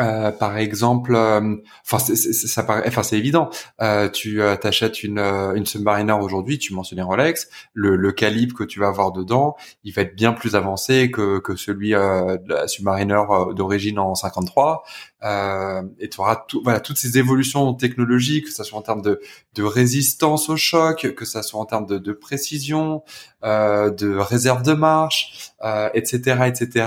Euh, 0.00 0.30
par 0.32 0.56
exemple, 0.56 1.14
euh, 1.14 1.56
enfin 1.84 1.98
ça 1.98 2.62
paraît, 2.62 2.84
enfin 2.86 3.02
c'est 3.02 3.18
évident. 3.18 3.50
Euh, 3.82 4.08
tu 4.08 4.40
euh, 4.40 4.56
t'achètes 4.56 5.02
une 5.02 5.18
une 5.18 5.66
Submariner 5.66 6.12
aujourd'hui, 6.12 6.58
tu 6.58 6.72
mentionnais 6.72 7.02
Rolex, 7.02 7.48
le, 7.74 7.96
le, 7.96 8.12
calibre 8.12 8.54
que 8.56 8.64
tu 8.64 8.80
vas 8.80 8.88
avoir 8.88 9.12
dedans, 9.12 9.56
il 9.84 9.92
va 9.92 10.02
être 10.02 10.16
bien 10.16 10.32
plus 10.32 10.54
avancé 10.54 11.10
que 11.10 11.38
que 11.40 11.54
celui 11.54 11.90
de 11.90 12.48
la 12.48 12.66
Submariner 12.66 13.22
d'origine 13.54 13.98
en 13.98 14.14
53. 14.14 14.84
et 15.22 16.08
tu 16.08 16.20
auras 16.20 16.36
tout, 16.48 16.62
voilà 16.64 16.80
toutes 16.80 16.98
ces 16.98 17.18
évolutions 17.18 17.74
technologiques, 17.74 18.46
que 18.46 18.52
ça 18.52 18.64
soit 18.64 18.78
en 18.78 18.82
termes 18.82 19.02
de 19.02 19.20
de 19.54 19.62
résistance 19.62 20.48
au 20.48 20.56
choc, 20.56 21.14
que 21.14 21.24
ça 21.26 21.42
soit 21.42 21.60
en 21.60 21.66
termes 21.66 21.86
de, 21.86 21.98
de 21.98 22.12
précision, 22.12 23.02
de 23.42 24.16
réserve 24.16 24.62
de 24.62 24.72
marche, 24.72 25.52
etc., 25.94 26.42
etc., 26.46 26.86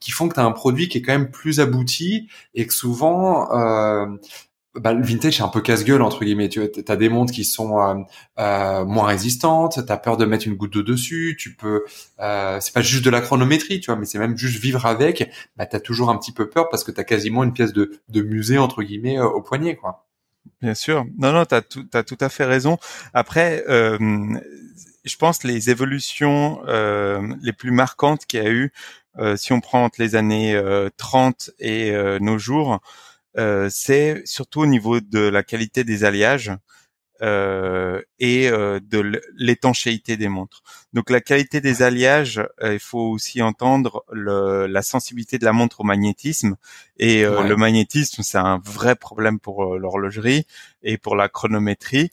qui 0.00 0.10
font 0.10 0.28
que 0.28 0.34
tu 0.34 0.40
as 0.40 0.44
un 0.44 0.52
produit 0.52 0.88
qui 0.88 0.98
est 0.98 1.02
quand 1.02 1.12
même 1.12 1.30
plus 1.30 1.60
abouti 1.60 2.28
et 2.54 2.66
que 2.66 2.74
souvent 2.74 3.50
euh, 3.52 4.06
bah, 4.80 4.92
le 4.92 5.02
vintage 5.02 5.36
c'est 5.38 5.42
un 5.42 5.48
peu 5.48 5.60
casse-gueule 5.60 6.02
entre 6.02 6.24
guillemets. 6.24 6.48
Tu 6.48 6.60
as 6.60 6.96
des 6.96 7.08
montres 7.08 7.32
qui 7.32 7.44
sont 7.44 7.80
euh, 7.80 7.94
euh, 8.38 8.84
moins 8.84 9.06
résistantes, 9.06 9.84
tu 9.86 9.92
as 9.92 9.96
peur 9.96 10.16
de 10.16 10.24
mettre 10.24 10.46
une 10.46 10.54
goutte 10.54 10.74
d'eau 10.74 10.82
dessus, 10.82 11.36
tu 11.38 11.54
peux 11.54 11.84
euh, 12.20 12.58
c'est 12.60 12.72
pas 12.72 12.82
juste 12.82 13.04
de 13.04 13.10
la 13.10 13.20
chronométrie, 13.20 13.80
tu 13.80 13.90
vois, 13.90 13.98
mais 13.98 14.06
c'est 14.06 14.18
même 14.18 14.36
juste 14.36 14.60
vivre 14.60 14.86
avec. 14.86 15.30
Bah 15.56 15.66
tu 15.66 15.76
as 15.76 15.80
toujours 15.80 16.10
un 16.10 16.16
petit 16.18 16.32
peu 16.32 16.48
peur 16.48 16.68
parce 16.68 16.84
que 16.84 16.90
tu 16.90 17.00
as 17.00 17.04
quasiment 17.04 17.44
une 17.44 17.52
pièce 17.52 17.72
de, 17.72 18.00
de 18.08 18.22
musée 18.22 18.58
entre 18.58 18.82
guillemets 18.82 19.18
euh, 19.18 19.26
au 19.26 19.42
poignet 19.42 19.76
quoi. 19.76 20.06
Bien 20.62 20.74
sûr. 20.74 21.04
Non 21.18 21.32
non, 21.32 21.44
tu 21.44 21.54
as 21.54 21.62
tout 21.62 21.86
as 21.92 22.02
tout 22.02 22.18
à 22.20 22.28
fait 22.28 22.44
raison. 22.44 22.78
Après 23.14 23.64
euh, 23.68 23.98
je 25.06 25.16
pense 25.16 25.44
les 25.44 25.70
évolutions 25.70 26.60
euh, 26.66 27.22
les 27.40 27.52
plus 27.52 27.70
marquantes 27.70 28.26
qu'il 28.26 28.42
y 28.42 28.46
a 28.46 28.50
eu 28.50 28.72
euh, 29.18 29.36
si 29.36 29.52
on 29.52 29.60
prend 29.60 29.84
entre 29.84 30.00
les 30.00 30.14
années 30.14 30.60
30 30.96 31.50
euh, 31.50 31.64
et 31.64 31.90
euh, 31.92 32.18
nos 32.18 32.38
jours, 32.38 32.80
c'est 33.68 34.22
surtout 34.26 34.60
au 34.60 34.66
niveau 34.66 35.00
de 35.00 35.20
la 35.20 35.42
qualité 35.42 35.84
des 35.84 36.04
alliages. 36.04 36.52
Euh, 37.22 38.02
et 38.18 38.50
euh, 38.50 38.78
de 38.78 39.22
l'étanchéité 39.38 40.18
des 40.18 40.28
montres. 40.28 40.62
Donc 40.92 41.08
la 41.08 41.22
qualité 41.22 41.62
des 41.62 41.80
alliages, 41.80 42.46
il 42.62 42.78
faut 42.78 43.08
aussi 43.08 43.40
entendre 43.40 44.04
le, 44.12 44.66
la 44.66 44.82
sensibilité 44.82 45.38
de 45.38 45.46
la 45.46 45.54
montre 45.54 45.80
au 45.80 45.84
magnétisme. 45.84 46.56
Et 46.98 47.22
le 47.22 47.56
magnétisme, 47.56 48.22
c'est 48.22 48.36
un 48.36 48.60
vrai 48.62 48.96
problème 48.96 49.40
pour 49.40 49.78
l'horlogerie 49.78 50.46
et 50.82 50.98
pour 50.98 51.16
la 51.16 51.30
chronométrie. 51.30 52.10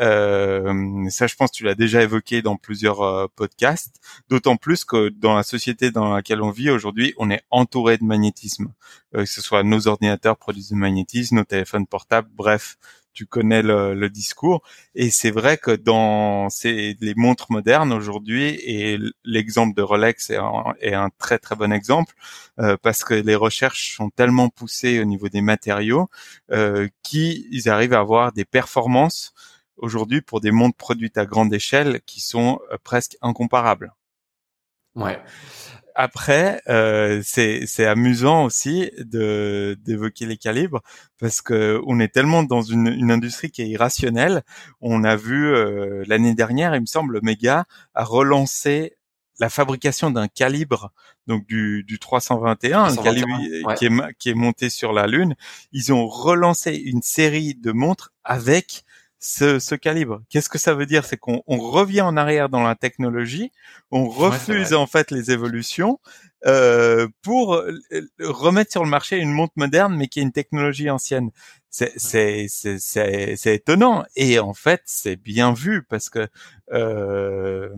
Euh, 0.00 1.08
ça, 1.10 1.26
je 1.26 1.34
pense, 1.36 1.52
tu 1.52 1.64
l'as 1.64 1.74
déjà 1.74 2.02
évoqué 2.02 2.42
dans 2.42 2.56
plusieurs 2.56 3.02
euh, 3.02 3.26
podcasts. 3.34 3.96
D'autant 4.28 4.56
plus 4.56 4.84
que 4.84 5.08
dans 5.10 5.34
la 5.34 5.42
société 5.42 5.90
dans 5.90 6.14
laquelle 6.14 6.42
on 6.42 6.50
vit 6.50 6.70
aujourd'hui, 6.70 7.14
on 7.18 7.30
est 7.30 7.42
entouré 7.50 7.98
de 7.98 8.04
magnétisme. 8.04 8.72
Euh, 9.14 9.20
que 9.20 9.26
ce 9.26 9.42
soit 9.42 9.62
nos 9.62 9.88
ordinateurs 9.88 10.36
produisent 10.36 10.70
du 10.70 10.76
magnétisme, 10.76 11.36
nos 11.36 11.44
téléphones 11.44 11.86
portables, 11.86 12.28
bref, 12.34 12.76
tu 13.12 13.26
connais 13.26 13.62
le, 13.62 13.94
le 13.94 14.10
discours. 14.10 14.62
Et 14.94 15.10
c'est 15.10 15.30
vrai 15.30 15.58
que 15.58 15.70
dans 15.70 16.48
ces, 16.50 16.96
les 17.00 17.14
montres 17.14 17.52
modernes 17.52 17.92
aujourd'hui, 17.92 18.58
et 18.64 18.98
l'exemple 19.24 19.76
de 19.76 19.82
Rolex 19.82 20.30
est 20.30 20.36
un, 20.36 20.64
est 20.80 20.94
un, 20.94 21.10
très 21.18 21.38
très 21.38 21.54
bon 21.56 21.72
exemple, 21.72 22.14
euh, 22.58 22.76
parce 22.82 23.04
que 23.04 23.14
les 23.14 23.34
recherches 23.34 23.96
sont 23.96 24.10
tellement 24.10 24.48
poussées 24.48 25.00
au 25.00 25.04
niveau 25.04 25.28
des 25.28 25.42
matériaux 25.42 26.08
euh, 26.50 26.88
qu'ils 27.02 27.68
arrivent 27.68 27.94
à 27.94 28.00
avoir 28.00 28.32
des 28.32 28.44
performances 28.44 29.34
aujourd'hui 29.82 30.22
pour 30.22 30.40
des 30.40 30.52
montres 30.52 30.76
produites 30.76 31.18
à 31.18 31.26
grande 31.26 31.52
échelle 31.52 32.00
qui 32.06 32.20
sont 32.20 32.60
euh, 32.72 32.78
presque 32.82 33.16
incomparables. 33.20 33.92
Ouais. 34.94 35.18
après, 35.94 36.60
euh, 36.68 37.22
c'est 37.24 37.66
c'est 37.66 37.86
amusant 37.86 38.44
aussi 38.44 38.90
de 38.98 39.78
d'évoquer 39.80 40.26
les 40.26 40.36
calibres 40.36 40.82
parce 41.18 41.40
que 41.40 41.80
on 41.86 41.98
est 41.98 42.08
tellement 42.12 42.42
dans 42.42 42.60
une, 42.60 42.88
une 42.88 43.10
industrie 43.10 43.50
qui 43.50 43.62
est 43.62 43.68
irrationnelle. 43.68 44.42
On 44.80 45.02
a 45.04 45.16
vu 45.16 45.46
euh, 45.46 46.04
l'année 46.06 46.34
dernière, 46.34 46.74
il 46.74 46.82
me 46.82 46.86
semble, 46.86 47.20
Mega 47.22 47.64
a 47.94 48.04
relancé 48.04 48.96
la 49.40 49.48
fabrication 49.48 50.10
d'un 50.10 50.28
calibre, 50.28 50.92
donc 51.26 51.46
du, 51.46 51.84
du 51.84 51.98
321, 51.98 52.84
un 52.84 52.96
calibre 52.96 53.38
qui, 53.76 53.86
est, 53.86 53.90
qui 54.18 54.28
est 54.28 54.34
monté 54.34 54.70
sur 54.70 54.92
la 54.92 55.06
Lune. 55.06 55.34
Ils 55.72 55.92
ont 55.92 56.06
relancé 56.06 56.74
une 56.76 57.02
série 57.02 57.54
de 57.54 57.72
montres 57.72 58.12
avec 58.24 58.84
ce, 59.22 59.60
ce 59.60 59.76
calibre. 59.76 60.20
Qu'est-ce 60.28 60.48
que 60.48 60.58
ça 60.58 60.74
veut 60.74 60.84
dire? 60.84 61.04
C'est 61.04 61.16
qu'on 61.16 61.42
revient 61.46 62.00
en 62.00 62.16
arrière 62.16 62.48
dans 62.48 62.62
la 62.62 62.74
technologie, 62.74 63.52
on 63.92 64.08
refuse 64.08 64.74
en 64.74 64.88
fait 64.88 65.12
les 65.12 65.30
évolutions 65.30 66.00
euh, 66.44 67.06
pour 67.22 67.54
euh, 67.54 67.72
remettre 68.18 68.72
sur 68.72 68.82
le 68.82 68.90
marché 68.90 69.18
une 69.18 69.30
montre 69.30 69.52
moderne 69.54 69.94
mais 69.96 70.08
qui 70.08 70.18
est 70.18 70.24
une 70.24 70.32
technologie 70.32 70.90
ancienne. 70.90 71.30
C'est 71.70 71.92
c'est 71.98 72.48
c'est 72.48 73.54
étonnant 73.54 74.04
et 74.16 74.40
en 74.40 74.54
fait 74.54 74.82
c'est 74.86 75.16
bien 75.16 75.54
vu 75.54 75.84
parce 75.84 76.10
que 76.10 76.26
euh, 76.72 77.70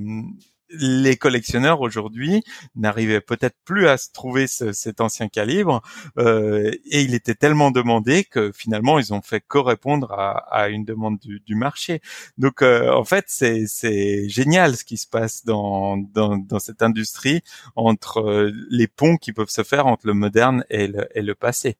les 0.78 1.16
collectionneurs 1.16 1.80
aujourd'hui 1.80 2.42
n'arrivaient 2.74 3.20
peut-être 3.20 3.56
plus 3.64 3.88
à 3.88 3.96
se 3.96 4.10
trouver 4.12 4.46
cet 4.46 5.00
ancien 5.00 5.28
calibre 5.28 5.82
euh, 6.18 6.70
et 6.90 7.02
il 7.02 7.14
était 7.14 7.34
tellement 7.34 7.70
demandé 7.70 8.24
que 8.24 8.52
finalement 8.52 8.98
ils 8.98 9.12
ont 9.12 9.22
fait 9.22 9.40
correspondre 9.40 10.12
à, 10.12 10.38
à 10.54 10.68
une 10.68 10.84
demande 10.84 11.18
du, 11.18 11.54
marché. 11.54 12.00
Donc 12.36 12.62
euh, 12.62 12.92
en 12.92 13.04
fait 13.04 13.26
c'est 13.28 14.28
génial 14.28 14.76
ce 14.76 14.84
qui 14.84 14.96
se 14.96 15.06
passe 15.06 15.44
dans, 15.44 15.98
cette 16.58 16.82
industrie 16.82 17.42
entre 17.76 18.20
euh, 18.20 18.52
les 18.70 18.88
ponts 18.88 19.16
qui 19.16 19.32
peuvent 19.32 19.48
se 19.50 19.62
faire 19.62 19.86
entre 19.86 20.06
le 20.06 20.14
moderne 20.14 20.64
et 20.70 20.90
et 21.14 21.22
le 21.22 21.34
passé. 21.34 21.76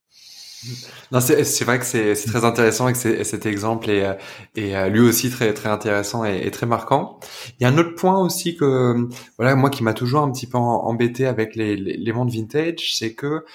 Non, 1.11 1.19
c'est 1.21 1.63
vrai 1.63 1.79
que 1.79 1.85
c'est 1.85 2.15
très 2.15 2.45
intéressant 2.45 2.87
et 2.87 2.93
que 2.93 3.23
cet 3.23 3.45
exemple 3.45 3.89
est, 3.89 4.17
est 4.55 4.75
euh, 4.75 4.89
lui 4.89 5.01
aussi 5.01 5.29
très 5.29 5.53
très 5.53 5.69
intéressant 5.69 6.23
et, 6.25 6.49
très 6.51 6.65
marquant. 6.65 7.19
Il 7.59 7.63
y 7.63 7.65
a 7.65 7.69
un 7.69 7.77
autre 7.77 7.95
point 7.95 8.19
aussi 8.19 8.55
que 8.55 9.07
voilà 9.37 9.55
moi 9.55 9.69
qui 9.69 9.83
m'a 9.83 9.93
toujours 9.93 10.21
un 10.21 10.31
petit 10.31 10.47
peu 10.47 10.57
embêté 10.57 11.27
avec 11.27 11.55
les 11.55 11.75
les, 11.75 11.97
les 11.97 12.13
mondes 12.13 12.31
vintage, 12.31 12.95
c'est 12.95 13.13
que 13.13 13.45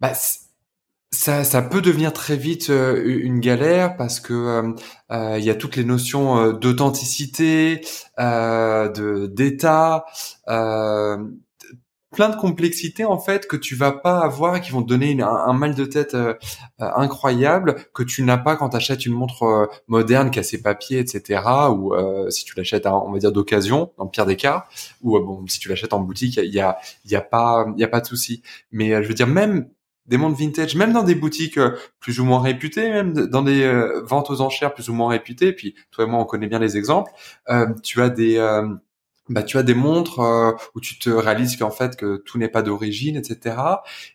bah, 0.00 0.12
ça, 1.12 1.44
ça 1.44 1.62
peut 1.62 1.80
devenir 1.80 2.12
très 2.12 2.36
vite 2.36 2.70
euh, 2.70 3.02
une 3.04 3.40
galère 3.40 3.96
parce 3.96 4.20
que 4.20 4.74
euh, 5.10 5.38
il 5.38 5.44
y 5.44 5.50
a 5.50 5.54
toutes 5.54 5.76
les 5.76 5.84
notions 5.84 6.52
d'authenticité, 6.52 7.82
de 8.18 9.26
d'état, 9.26 10.04
plein 12.10 12.28
de 12.28 12.36
complexités 12.36 13.04
en 13.04 13.18
fait 13.18 13.46
que 13.46 13.56
tu 13.56 13.76
vas 13.76 13.92
pas 13.92 14.20
avoir 14.20 14.56
et 14.56 14.60
qui 14.60 14.72
vont 14.72 14.82
te 14.82 14.88
donner 14.88 15.16
un, 15.22 15.52
mal 15.52 15.74
de 15.74 15.84
tête 15.84 16.14
euh, 16.14 16.34
euh, 16.80 16.90
incroyable 16.96 17.76
que 17.94 18.02
tu 18.02 18.22
n'as 18.22 18.36
pas 18.36 18.56
quand 18.56 18.70
tu 18.70 18.76
achètes 18.76 19.06
une 19.06 19.12
montre 19.12 19.44
euh, 19.44 19.66
moderne 19.86 20.30
qui 20.30 20.40
a 20.40 20.42
ses 20.42 20.60
papiers 20.60 20.98
etc 20.98 21.42
ou 21.70 21.94
si 22.28 22.44
tu 22.44 22.56
l'achètes 22.56 22.86
on 22.86 23.12
va 23.12 23.18
dire 23.18 23.32
d'occasion 23.32 23.92
dans 23.96 24.04
le 24.04 24.10
pire 24.10 24.26
des 24.26 24.36
cas 24.36 24.66
ou 25.02 25.18
bon 25.20 25.46
si 25.46 25.60
tu 25.60 25.68
l'achètes 25.68 25.92
en 25.92 26.00
boutique 26.00 26.36
il 26.36 26.52
y 26.52 26.60
a 26.60 26.78
il 27.04 27.10
y 27.10 27.16
a 27.16 27.20
pas 27.20 27.66
il 27.76 27.80
y 27.80 27.84
a 27.84 27.88
pas 27.88 28.00
de 28.00 28.06
souci. 28.06 28.42
Mais 28.72 29.02
je 29.02 29.08
veux 29.08 29.14
dire 29.14 29.26
même 29.26 29.68
des 30.06 30.16
montres 30.16 30.38
vintage, 30.38 30.74
même 30.74 30.92
dans 30.92 31.04
des 31.04 31.14
boutiques 31.14 31.60
plus 32.00 32.18
ou 32.18 32.24
moins 32.24 32.40
réputées, 32.40 32.90
même 32.90 33.12
dans 33.12 33.42
des 33.42 33.70
ventes 34.02 34.30
aux 34.30 34.40
enchères 34.40 34.74
plus 34.74 34.88
ou 34.88 34.94
moins 34.94 35.10
réputées, 35.10 35.52
puis 35.52 35.74
toi 35.92 36.04
et 36.04 36.08
moi 36.08 36.18
on 36.18 36.24
connaît 36.24 36.48
bien 36.48 36.58
les 36.58 36.76
exemples, 36.76 37.12
tu 37.82 38.02
as 38.02 38.08
des 38.08 38.38
bah 39.30 39.42
tu 39.44 39.56
as 39.56 39.62
des 39.62 39.74
montres 39.74 40.20
euh, 40.20 40.52
où 40.74 40.80
tu 40.80 40.98
te 40.98 41.08
réalises 41.08 41.56
qu'en 41.56 41.70
fait 41.70 41.96
que 41.96 42.16
tout 42.26 42.36
n'est 42.36 42.48
pas 42.48 42.62
d'origine, 42.62 43.16
etc. 43.16 43.56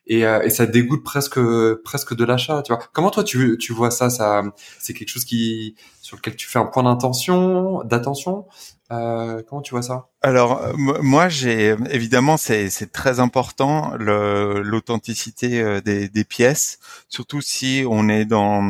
Et, 0.06 0.26
euh, 0.26 0.42
et 0.44 0.50
ça 0.50 0.66
dégoûte 0.66 1.04
presque 1.04 1.40
presque 1.84 2.16
de 2.16 2.26
l'achat. 2.26 2.62
Tu 2.62 2.74
vois 2.74 2.84
Comment 2.94 3.10
toi 3.10 3.24
tu 3.24 3.58
tu 3.58 3.74
vois 3.74 3.92
ça? 3.92 4.10
Ça 4.10 4.44
c'est 4.80 4.94
quelque 4.94 5.10
chose 5.10 5.26
qui 5.26 5.76
sur 6.02 6.18
lequel 6.18 6.36
tu 6.36 6.48
fais 6.48 6.60
un 6.60 6.66
point 6.66 6.84
d'intention, 6.84 7.82
d'attention? 7.84 8.46
Euh, 8.92 9.42
comment 9.50 9.64
tu 9.64 9.72
vois 9.72 9.82
ça? 9.82 10.10
Alors 10.22 10.62
moi 10.78 11.30
j'ai 11.30 11.76
évidemment 11.90 12.38
c'est 12.38 12.70
c'est 12.70 12.92
très 12.92 13.20
important 13.20 13.94
l'authenticité 13.98 15.62
euh, 15.62 15.82
des, 15.82 16.08
des 16.10 16.24
pièces, 16.24 16.78
surtout 17.10 17.42
si 17.42 17.84
on 17.90 18.10
est 18.10 18.26
dans 18.26 18.62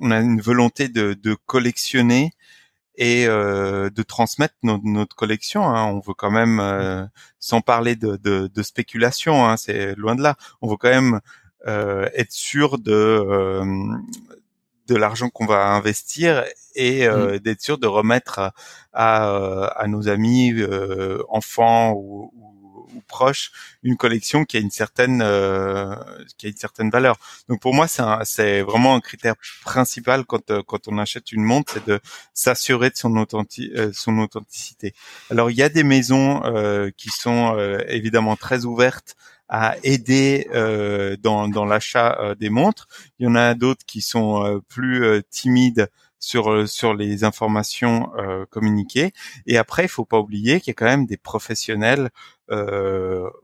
on 0.00 0.10
a 0.10 0.18
une 0.20 0.40
volonté 0.40 0.88
de, 0.88 1.14
de 1.14 1.36
collectionner 1.46 2.32
et 2.96 3.26
euh, 3.26 3.90
de 3.90 4.02
transmettre 4.02 4.54
notre 4.62 5.16
collection. 5.16 5.64
Hein. 5.64 5.84
On 5.86 6.00
veut 6.00 6.14
quand 6.14 6.30
même, 6.30 6.60
euh, 6.60 7.04
sans 7.38 7.60
parler 7.60 7.96
de, 7.96 8.16
de, 8.16 8.50
de 8.52 8.62
spéculation, 8.62 9.46
hein, 9.46 9.56
c'est 9.56 9.94
loin 9.96 10.14
de 10.14 10.22
là. 10.22 10.36
On 10.60 10.68
veut 10.68 10.76
quand 10.76 10.90
même 10.90 11.20
euh, 11.68 12.08
être 12.14 12.32
sûr 12.32 12.78
de 12.78 12.92
euh, 12.92 13.64
de 14.88 14.96
l'argent 14.96 15.30
qu'on 15.30 15.46
va 15.46 15.68
investir 15.68 16.44
et 16.74 17.06
euh, 17.06 17.36
mmh. 17.36 17.38
d'être 17.38 17.60
sûr 17.60 17.78
de 17.78 17.86
remettre 17.86 18.52
à, 18.92 19.68
à, 19.76 19.86
nos 19.86 20.08
amis, 20.08 20.52
enfants 21.28 21.92
ou, 21.92 22.32
ou 22.34 22.61
proches 23.00 23.52
une 23.82 23.96
collection 23.96 24.44
qui 24.44 24.56
a 24.56 24.60
une 24.60 24.70
certaine 24.70 25.22
euh, 25.22 25.94
qui 26.38 26.46
a 26.46 26.48
une 26.50 26.56
certaine 26.56 26.90
valeur. 26.90 27.16
Donc 27.48 27.60
pour 27.60 27.74
moi 27.74 27.88
c'est 27.88 28.02
c'est 28.24 28.62
vraiment 28.62 28.94
un 28.94 29.00
critère 29.00 29.34
principal 29.62 30.24
quand 30.24 30.50
euh, 30.50 30.62
quand 30.66 30.88
on 30.88 30.98
achète 30.98 31.32
une 31.32 31.42
montre, 31.42 31.72
c'est 31.74 31.86
de 31.86 32.00
s'assurer 32.34 32.90
de 32.90 32.96
son 32.96 33.14
euh, 33.16 33.90
son 33.92 34.18
authenticité. 34.18 34.94
Alors 35.30 35.50
il 35.50 35.56
y 35.56 35.62
a 35.62 35.68
des 35.68 35.84
maisons 35.84 36.42
qui 36.96 37.10
sont 37.10 37.56
évidemment 37.88 38.36
très 38.36 38.64
ouvertes 38.64 39.16
à 39.48 39.76
aider 39.82 40.48
dans, 41.22 41.48
dans 41.48 41.64
l'achat 41.64 42.34
des 42.38 42.50
montres. 42.50 42.88
Il 43.18 43.24
y 43.24 43.28
en 43.28 43.34
a 43.34 43.54
d'autres 43.54 43.84
qui 43.86 44.00
sont 44.00 44.62
plus 44.68 45.22
timides 45.30 45.88
sur 46.22 46.50
euh, 46.52 46.66
sur 46.66 46.94
les 46.94 47.24
informations 47.24 48.10
euh, 48.16 48.46
communiquées. 48.48 49.12
Et 49.46 49.58
après, 49.58 49.84
il 49.84 49.88
faut 49.88 50.06
pas 50.06 50.20
oublier 50.20 50.60
qu'il 50.60 50.70
y 50.70 50.70
a 50.70 50.74
quand 50.74 50.86
même 50.86 51.04
des 51.04 51.18
professionnels 51.18 52.10
euh, 52.41 52.41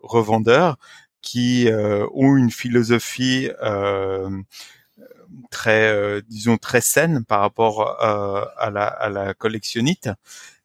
revendeurs 0.02 0.76
qui 1.22 1.68
ont 2.14 2.36
une 2.36 2.50
philosophie 2.50 3.50
très, 5.50 6.22
disons, 6.28 6.56
très 6.56 6.80
saine 6.80 7.24
par 7.24 7.40
rapport 7.40 8.00
à, 8.00 8.70
la, 8.70 8.86
à 8.86 9.08
la 9.08 9.34
collectionnite. 9.34 10.10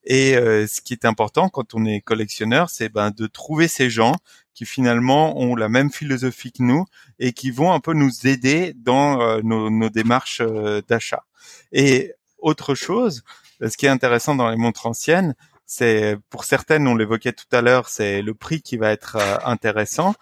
Et 0.05 0.33
ce 0.33 0.81
qui 0.81 0.93
est 0.93 1.05
important 1.05 1.49
quand 1.49 1.73
on 1.73 1.85
est 1.85 2.01
collectionneur, 2.01 2.69
c'est 2.69 2.89
ben, 2.89 3.11
de 3.11 3.27
trouver 3.27 3.67
ces 3.67 3.89
gens 3.89 4.15
qui 4.53 4.65
finalement 4.65 5.39
ont 5.39 5.55
la 5.55 5.69
même 5.69 5.91
philosophie 5.91 6.51
que 6.51 6.61
nous 6.61 6.85
et 7.19 7.33
qui 7.33 7.49
vont 7.49 7.71
un 7.71 7.79
peu 7.79 7.93
nous 7.93 8.27
aider 8.27 8.73
dans 8.75 9.41
nos, 9.41 9.69
nos, 9.69 9.89
démarches 9.89 10.41
d'achat. 10.87 11.23
Et 11.71 12.13
autre 12.37 12.75
chose, 12.75 13.23
ce 13.61 13.77
qui 13.77 13.85
est 13.85 13.89
intéressant 13.89 14.35
dans 14.35 14.49
les 14.49 14.57
montres 14.57 14.85
anciennes, 14.85 15.35
c'est 15.75 16.17
pour 16.29 16.43
certaines, 16.45 16.87
on 16.87 16.95
l'évoquait 16.95 17.33
tout 17.33 17.47
à 17.51 17.61
l'heure, 17.61 17.89
c'est 17.89 18.21
le 18.21 18.33
prix 18.35 18.61
qui 18.61 18.77
va 18.77 18.91
être 18.91 19.15
euh, 19.15 19.37
intéressant, 19.43 20.13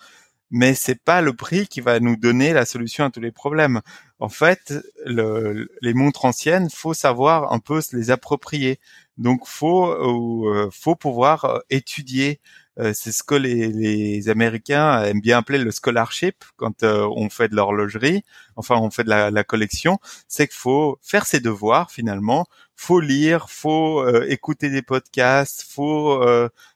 mais 0.49 0.73
c'est 0.73 1.01
pas 1.03 1.21
le 1.21 1.33
prix 1.33 1.67
qui 1.67 1.81
va 1.81 1.99
nous 1.99 2.15
donner 2.15 2.53
la 2.53 2.65
solution 2.65 3.05
à 3.05 3.09
tous 3.09 3.19
les 3.19 3.31
problèmes. 3.31 3.81
En 4.19 4.29
fait, 4.29 4.73
le, 5.05 5.69
les 5.81 5.93
montres 5.93 6.25
anciennes, 6.25 6.69
faut 6.69 6.93
savoir 6.93 7.51
un 7.51 7.59
peu 7.59 7.81
se 7.81 7.95
les 7.97 8.11
approprier. 8.11 8.79
Donc, 9.17 9.47
faut 9.47 9.87
euh, 9.87 10.69
faut 10.71 10.95
pouvoir 10.95 11.45
euh, 11.45 11.59
étudier 11.69 12.39
euh, 12.79 12.93
c'est 12.93 13.11
ce 13.11 13.23
que 13.23 13.35
les, 13.35 13.67
les, 13.67 14.29
Américains 14.29 15.03
aiment 15.03 15.21
bien 15.21 15.39
appeler 15.39 15.59
le 15.59 15.71
scholarship 15.71 16.43
quand 16.55 16.83
euh, 16.83 17.07
on 17.15 17.29
fait 17.29 17.49
de 17.49 17.55
l'horlogerie, 17.55 18.23
enfin 18.55 18.75
on 18.77 18.89
fait 18.89 19.03
de 19.03 19.09
la, 19.09 19.29
la 19.29 19.43
collection, 19.43 19.99
c'est 20.27 20.47
qu'il 20.47 20.57
faut 20.57 20.97
faire 21.01 21.25
ses 21.25 21.39
devoirs 21.39 21.91
finalement, 21.91 22.45
faut 22.75 22.99
lire, 23.01 23.49
faut 23.49 24.01
euh, 24.01 24.25
écouter 24.29 24.69
des 24.69 24.81
podcasts, 24.81 25.65
faut 25.69 26.23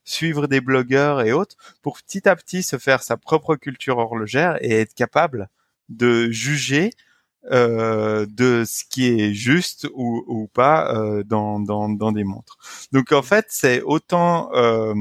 suivre 0.04 0.48
des 0.48 0.62
blogueurs 0.62 1.22
et 1.22 1.32
autres 1.32 1.56
pour 1.82 1.98
petit 1.98 2.28
à 2.28 2.36
petit 2.36 2.64
se 2.64 2.78
faire 2.78 3.02
sa 3.04 3.18
propre 3.18 3.56
culture 3.56 3.98
horlogère 3.98 4.58
et 4.62 4.80
être 4.82 4.94
capable 4.94 5.50
de 5.90 6.30
juger 6.32 6.92
euh, 7.52 8.26
de 8.28 8.64
ce 8.66 8.84
qui 8.90 9.06
est 9.08 9.32
juste 9.32 9.88
ou, 9.94 10.24
ou 10.28 10.48
pas 10.48 10.96
euh, 10.96 11.24
dans, 11.24 11.60
dans, 11.60 11.90
dans, 11.90 12.12
des 12.12 12.24
montres. 12.24 12.58
Donc 12.92 13.12
en 13.12 13.22
fait, 13.22 13.46
c'est 13.50 13.84
autant 13.84 14.52
euh, 14.56 14.96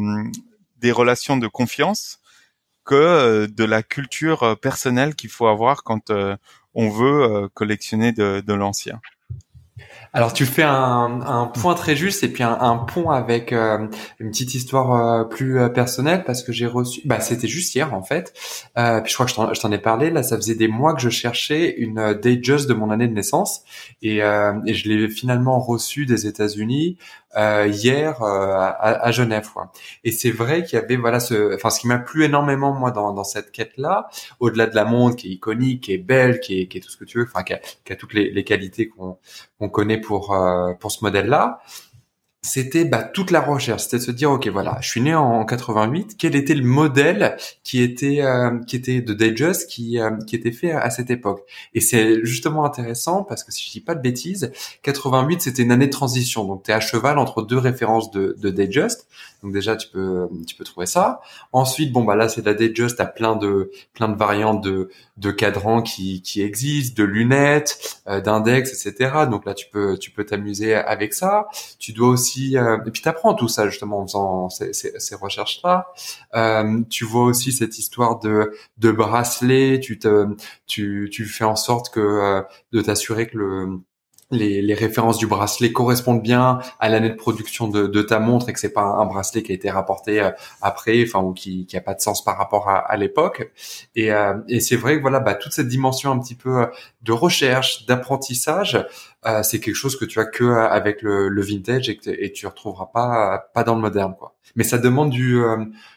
des 0.85 0.93
relations 0.93 1.39
de 1.39 1.49
confiance 1.49 2.19
que 2.85 2.95
euh, 2.95 3.47
de 3.47 3.65
la 3.65 3.83
culture 3.83 4.43
euh, 4.43 4.55
personnelle 4.55 5.15
qu'il 5.15 5.31
faut 5.31 5.47
avoir 5.47 5.83
quand 5.83 6.11
euh, 6.11 6.37
on 6.75 6.91
veut 6.91 7.49
collectionner 7.55 8.13
de, 8.13 8.53
l'ancien. 8.53 9.01
Alors 10.13 10.33
tu 10.33 10.45
fais 10.45 10.65
un, 10.65 11.51
point 11.55 11.75
très 11.75 11.95
juste 11.95 12.23
et 12.25 12.29
puis 12.29 12.43
un, 12.43 12.77
pont 12.79 13.11
avec 13.11 13.53
une 13.53 13.91
petite 14.19 14.57
histoire 14.57 15.29
plus 15.29 15.57
personnelle 15.73 16.25
parce 16.25 16.43
que 16.43 16.51
j'ai 16.51 16.67
reçu, 16.67 17.01
bah 17.05 17.21
c'était 17.21 17.47
juste 17.47 17.77
hier 17.77 17.95
en 17.95 18.03
fait. 18.03 18.33
Puis 18.75 19.13
je 19.13 19.15
crois 19.15 19.27
que 19.27 19.55
je 19.55 19.61
t'en 19.61 19.71
ai 19.71 19.79
parlé. 19.79 20.11
Là, 20.11 20.25
ça 20.25 20.35
faisait 20.35 20.57
des 20.57 20.67
mois 20.67 20.95
que 20.95 21.01
je 21.01 21.11
cherchais 21.11 21.77
une 21.79 22.15
Datejust 22.15 22.69
de 22.69 22.75
mon 22.75 22.91
année 22.91 23.07
de 23.07 23.15
naissance 23.15 23.63
et, 24.03 24.17
et 24.17 24.75
je 24.75 24.89
l'ai 24.89 25.09
finalement 25.09 25.61
reçu 25.61 26.07
des 26.07 26.27
États-Unis 26.27 26.99
hier 27.67 28.23
à, 28.23 29.05
à, 29.07 29.11
Genève. 29.11 29.49
Quoi. 29.53 29.71
Et 30.05 30.13
c'est 30.13 30.31
vrai 30.31 30.65
qu'il 30.65 30.79
y 30.79 30.83
avait 30.83 30.97
voilà 30.97 31.21
ce, 31.21 31.55
enfin 31.55 31.71
ce 31.71 31.81
qui 31.81 31.89
m'a 31.89 31.99
plu 31.99 32.25
énormément 32.25 32.73
moi 32.73 32.91
dans, 32.91 33.13
dans 33.13 33.25
cette 33.25 33.53
quête 33.53 33.73
là, 33.77 34.09
au-delà 34.41 34.67
de 34.67 34.75
la 34.75 34.85
montre 34.85 35.17
qui 35.17 35.29
est 35.29 35.33
iconique, 35.33 35.85
qui 35.85 35.93
est 35.93 35.99
belle, 35.99 36.41
qui 36.41 36.61
est, 36.61 36.67
qui 36.69 36.79
est 36.79 36.81
tout 36.81 36.91
ce 36.91 36.97
que 36.97 37.05
tu 37.05 37.19
veux, 37.19 37.25
enfin 37.25 37.43
qui 37.43 37.55
a, 37.55 37.61
qui 37.85 37.93
a 37.93 37.97
toutes 37.97 38.15
les, 38.15 38.31
les 38.31 38.45
qualités 38.45 38.89
qu'on 38.89 39.19
qu'on 39.59 39.69
connaît 39.69 40.01
pour 40.01 40.37
pour 40.81 40.93
ce 40.93 41.05
modèle 41.05 41.27
là 41.27 41.61
c'était 42.45 42.85
bah, 42.85 43.03
toute 43.03 43.31
la 43.31 43.41
recherche, 43.41 43.85
c'était 43.85 43.97
de 43.97 44.03
se 44.03 44.11
dire 44.11 44.31
ok 44.31 44.47
voilà, 44.49 44.77
je 44.83 44.89
suis 44.89 45.01
né 45.01 45.15
en 45.15 45.45
88, 45.45 46.17
quel 46.19 46.37
était 46.37 46.55
le 46.55 46.65
modèle 46.65 47.37
qui 47.63 47.83
était 47.83 48.21
euh, 48.21 48.59
qui 48.67 48.77
était 48.77 49.01
de 49.01 49.15
Datejust 49.15 49.69
qui 49.69 49.99
euh, 49.99 50.11
qui 50.27 50.37
était 50.37 50.53
fait 50.53 50.73
à, 50.73 50.91
cette 50.91 51.11
époque? 51.11 51.41
Et 51.73 51.81
c'est 51.81 52.25
justement 52.25 52.65
intéressant 52.67 53.25
parce 53.25 53.45
que 53.45 53.51
si 53.51 53.67
je 53.67 53.71
dis 53.73 53.81
pas 53.81 53.95
de 53.95 54.03
bêtises, 54.03 54.53
88 54.83 55.41
c'était 55.41 55.63
une 55.63 55.73
année 55.73 55.87
de 55.87 55.93
transition, 55.93 56.45
donc 56.45 56.65
tu 56.65 56.71
es 56.71 56.75
à 56.75 56.81
cheval 56.81 57.19
entre 57.19 57.43
deux 57.43 57.59
références 57.59 58.11
de 58.11 58.37
de. 58.39 58.51
Donc 59.45 59.53
déjà 59.53 59.77
tu 59.77 59.89
peux 59.89 60.27
tu 60.47 60.57
peux 60.57 60.65
trouver 60.65 60.87
ça. 60.87 61.21
Ensuite 61.53 61.93
bon 61.93 62.03
bah 62.03 62.17
là 62.17 62.31
c'est 62.31 62.45
la 62.47 62.55
Datejust, 62.55 62.99
à 62.99 63.05
plein 63.05 63.37
de 63.37 63.71
plein 63.93 64.09
de 64.09 64.17
variantes 64.17 64.65
de 64.65 64.89
de 65.19 65.31
cadrans 65.31 65.83
qui 65.83 66.23
qui 66.23 66.41
existent, 66.41 67.03
de 67.03 67.07
lunettes, 67.07 68.01
euh, 68.09 68.23
d'index, 68.23 68.71
etc. 68.73 69.27
Donc 69.31 69.45
là 69.45 69.53
tu 69.53 69.67
peux 69.71 69.99
tu 69.99 70.11
peux 70.11 70.25
t'amuser 70.25 70.75
avec 70.75 71.13
ça. 71.13 71.47
Tu 71.79 71.93
dois 71.93 72.09
aussi 72.09 72.57
euh, 72.57 72.79
et 72.87 72.91
puis 72.91 73.03
tu 73.03 73.09
apprends 73.09 73.35
tout 73.35 73.49
ça 73.49 73.69
justement 73.69 73.99
en 74.01 74.07
faisant 74.07 74.49
ces, 74.49 74.73
ces, 74.73 75.15
recherches 75.15 75.61
là. 75.63 75.93
Euh, 76.35 76.81
tu 76.89 77.05
vois 77.05 77.25
aussi 77.25 77.53
cette 77.53 77.79
histoire 77.79 78.21
de 78.21 78.51
de 78.79 78.91
bracelet. 78.93 79.79
Tu 79.79 79.99
te 79.99 80.27
tu 80.67 81.11
tu 81.13 81.27
fais 81.27 81.45
en 81.45 81.57
sorte 81.57 81.93
que 81.93 82.01
euh, 82.01 82.43
de 82.73 82.81
t'assurer 82.81 83.27
que 83.27 83.37
le 83.37 83.81
les, 84.35 84.63
les, 84.63 84.75
références 84.75 85.19
du 85.19 85.27
bracelet 85.27 85.73
correspondent 85.73 86.23
bien 86.23 86.59
à 86.81 86.89
l'année 86.89 87.11
de 87.11 87.15
production 87.15 87.69
de, 87.69 87.87
de, 87.87 88.03
ta 88.03 88.19
montre 88.19 88.49
et 88.49 88.53
que 88.53 88.61
c'est 88.61 88.73
pas 88.73 88.83
un, 88.83 89.07
bracelet 89.07 89.43
qui 89.43 89.53
a 89.53 89.55
été 89.55 89.71
rapporté 89.71 90.21
euh, 90.21 90.31
après, 90.63 91.03
enfin 91.07 91.21
ou 91.21 91.33
qui, 91.33 91.67
qui 91.67 91.77
a 91.77 91.81
pas 91.81 91.95
de 91.95 92.01
sens 92.01 92.25
par 92.25 92.37
rapport 92.37 92.69
à, 92.69 92.79
à 92.79 92.97
l'époque. 92.97 93.53
Et, 93.97 94.13
euh, 94.13 94.35
et 94.49 94.61
c'est 94.61 94.77
vrai 94.77 94.97
que 94.97 95.03
voilà, 95.03 95.21
bah, 95.21 95.35
toute 95.35 95.53
cette 95.53 95.69
dimension 95.69 96.11
un 96.11 96.19
petit 96.19 96.35
peu 96.35 96.63
euh, 96.63 96.67
de 97.05 97.13
recherche, 97.13 97.87
d'apprentissage, 97.87 98.85
euh, 99.27 99.43
c'est 99.43 99.61
quelque 99.61 99.75
chose 99.75 99.97
que 99.99 100.05
tu 100.05 100.19
as 100.19 100.25
que 100.27 100.45
avec 100.45 101.03
le, 101.03 101.29
le 101.29 101.43
vintage 101.43 101.89
et 101.89 101.97
que 101.97 102.11
et 102.11 102.33
tu 102.33 102.47
retrouveras 102.47 102.87
pas 102.87 103.51
pas 103.55 103.65
dans 103.65 103.75
le 103.75 103.81
moderne 103.81 104.15
quoi. 104.19 104.35
Mais 104.57 104.65
ça 104.65 104.79
demande 104.79 105.11
du 105.11 105.41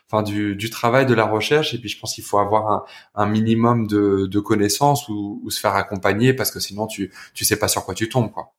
enfin 0.10 0.24
du, 0.24 0.56
du, 0.56 0.70
travail, 0.70 1.06
de 1.06 1.14
la 1.14 1.26
recherche. 1.26 1.74
Et 1.74 1.80
puis 1.80 1.90
je 1.90 2.00
pense 2.00 2.14
qu'il 2.14 2.24
faut 2.24 2.40
avoir 2.40 2.70
un, 2.72 2.84
un 3.16 3.26
minimum 3.26 3.88
de, 3.88 4.28
de 4.28 4.40
connaissances 4.40 5.10
ou, 5.10 5.42
ou, 5.44 5.50
se 5.52 5.60
faire 5.60 5.76
accompagner 5.76 6.34
parce 6.34 6.52
que 6.52 6.60
sinon 6.60 6.88
tu 6.88 7.12
tu 7.34 7.46
sais 7.46 7.58
pas 7.58 7.68
sur 7.68 7.86
quoi 7.86 7.94
tu 7.94 8.10
tombes 8.10 8.32
quoi. 8.32 8.54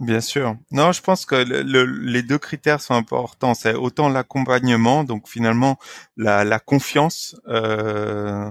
Bien 0.00 0.20
sûr. 0.20 0.56
Non, 0.70 0.92
je 0.92 1.02
pense 1.02 1.26
que 1.26 1.34
le, 1.34 1.84
les 1.84 2.22
deux 2.22 2.38
critères 2.38 2.80
sont 2.80 2.94
importants. 2.94 3.54
C'est 3.54 3.74
autant 3.74 4.08
l'accompagnement, 4.08 5.02
donc 5.02 5.28
finalement 5.28 5.76
la, 6.16 6.44
la 6.44 6.60
confiance 6.60 7.34
euh, 7.48 8.48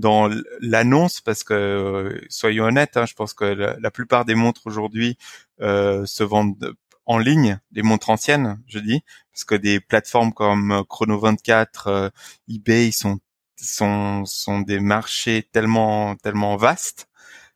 dans 0.00 0.30
l'annonce, 0.60 1.20
parce 1.20 1.44
que 1.44 2.20
soyons 2.28 2.64
honnêtes, 2.64 2.96
hein, 2.96 3.06
je 3.06 3.14
pense 3.14 3.34
que 3.34 3.44
la, 3.44 3.76
la 3.78 3.90
plupart 3.90 4.24
des 4.24 4.34
montres 4.34 4.62
aujourd'hui 4.64 5.16
euh, 5.60 6.04
se 6.06 6.24
vendent 6.24 6.74
en 7.06 7.18
ligne, 7.18 7.58
des 7.72 7.82
montres 7.82 8.10
anciennes, 8.10 8.60
je 8.66 8.78
dis, 8.78 9.02
parce 9.32 9.44
que 9.44 9.54
des 9.54 9.80
plateformes 9.80 10.32
comme 10.32 10.70
euh, 10.70 10.82
Chrono 10.84 11.18
24, 11.18 11.86
euh, 11.88 12.10
eBay 12.48 12.92
sont 12.92 13.18
sont 13.56 14.24
sont 14.24 14.60
des 14.60 14.80
marchés 14.80 15.46
tellement 15.52 16.16
tellement 16.16 16.56
vastes 16.56 17.08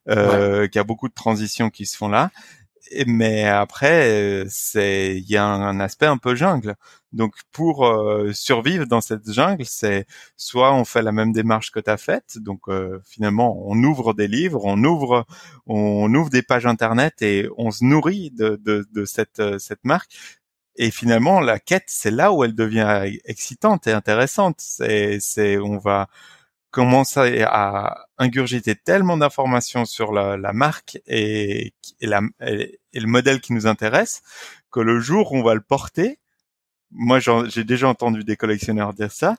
euh, 0.09 0.67
qu'il 0.69 0.79
y 0.79 0.81
a 0.81 0.85
beaucoup 0.85 1.09
de 1.09 1.15
transitions 1.15 1.71
qui 1.71 1.87
se 1.87 1.97
font 1.97 2.09
là 2.09 2.31
mais 3.07 3.45
après, 3.45 4.45
c'est 4.49 5.17
il 5.17 5.31
y 5.31 5.37
a 5.37 5.45
un, 5.47 5.81
aspect 5.81 6.07
un 6.07 6.19
peu 6.19 6.35
jungle. 6.35 6.77
Donc 7.13 7.35
pour 7.53 7.87
euh, 7.87 8.33
survivre 8.33 8.87
dans 8.87 9.01
cette 9.01 9.31
jungle, 9.31 9.65
c'est 9.67 10.07
soit 10.37 10.75
on 10.75 10.85
fait 10.85 11.03
la 11.03 11.13
même 11.13 11.33
démarche 11.33 11.71
que 11.71 11.81
tu 11.81 11.91
as 11.91 11.97
faite, 11.97 12.39
donc 12.39 12.69
euh, 12.69 13.01
finalement 13.05 13.63
on 13.67 13.83
ouvre 13.85 14.15
des 14.15 14.27
livres, 14.29 14.63
on 14.65 14.83
ouvre 14.85 15.25
on 15.67 16.13
ouvre 16.15 16.31
des 16.31 16.43
pages 16.43 16.67
internet 16.67 17.23
et 17.23 17.49
on 17.57 17.71
se 17.71 17.85
nourrit 17.85 18.31
de, 18.33 18.57
de, 18.65 18.85
de 18.93 19.05
cette 19.05 19.41
euh, 19.41 19.59
cette 19.59 19.85
marque. 19.85 20.13
Et 20.77 20.91
finalement 20.91 21.41
la 21.41 21.61
quête, 21.61 21.85
c'est 21.87 22.11
là 22.11 22.33
où 22.33 22.45
elle 22.45 22.55
devient 22.55 23.09
excitante 23.25 23.87
et 23.87 23.93
intéressante. 23.93 24.57
C'est 24.61 25.21
c'est 25.21 25.59
on 25.59 25.79
va 25.79 26.09
commence 26.75 27.17
à, 27.17 28.07
ingurgiter 28.19 28.75
tellement 28.75 29.17
d'informations 29.17 29.85
sur 29.85 30.13
la, 30.13 30.37
la 30.37 30.53
marque 30.53 30.99
et, 31.07 31.73
et, 32.01 32.07
la, 32.07 32.21
et, 32.41 32.81
le 32.93 33.07
modèle 33.07 33.41
qui 33.41 33.53
nous 33.53 33.69
intéresse 33.69 34.23
que 34.73 34.81
le 34.81 34.99
jour 34.99 35.33
où 35.33 35.37
on 35.37 35.45
va 35.45 35.55
le 35.55 35.61
porter, 35.61 36.19
moi 36.91 37.21
j'ai 37.21 37.63
déjà 37.63 37.87
entendu 37.87 38.25
des 38.25 38.37
collectionneurs 38.37 38.93
dire 38.93 39.13
ça, 39.13 39.37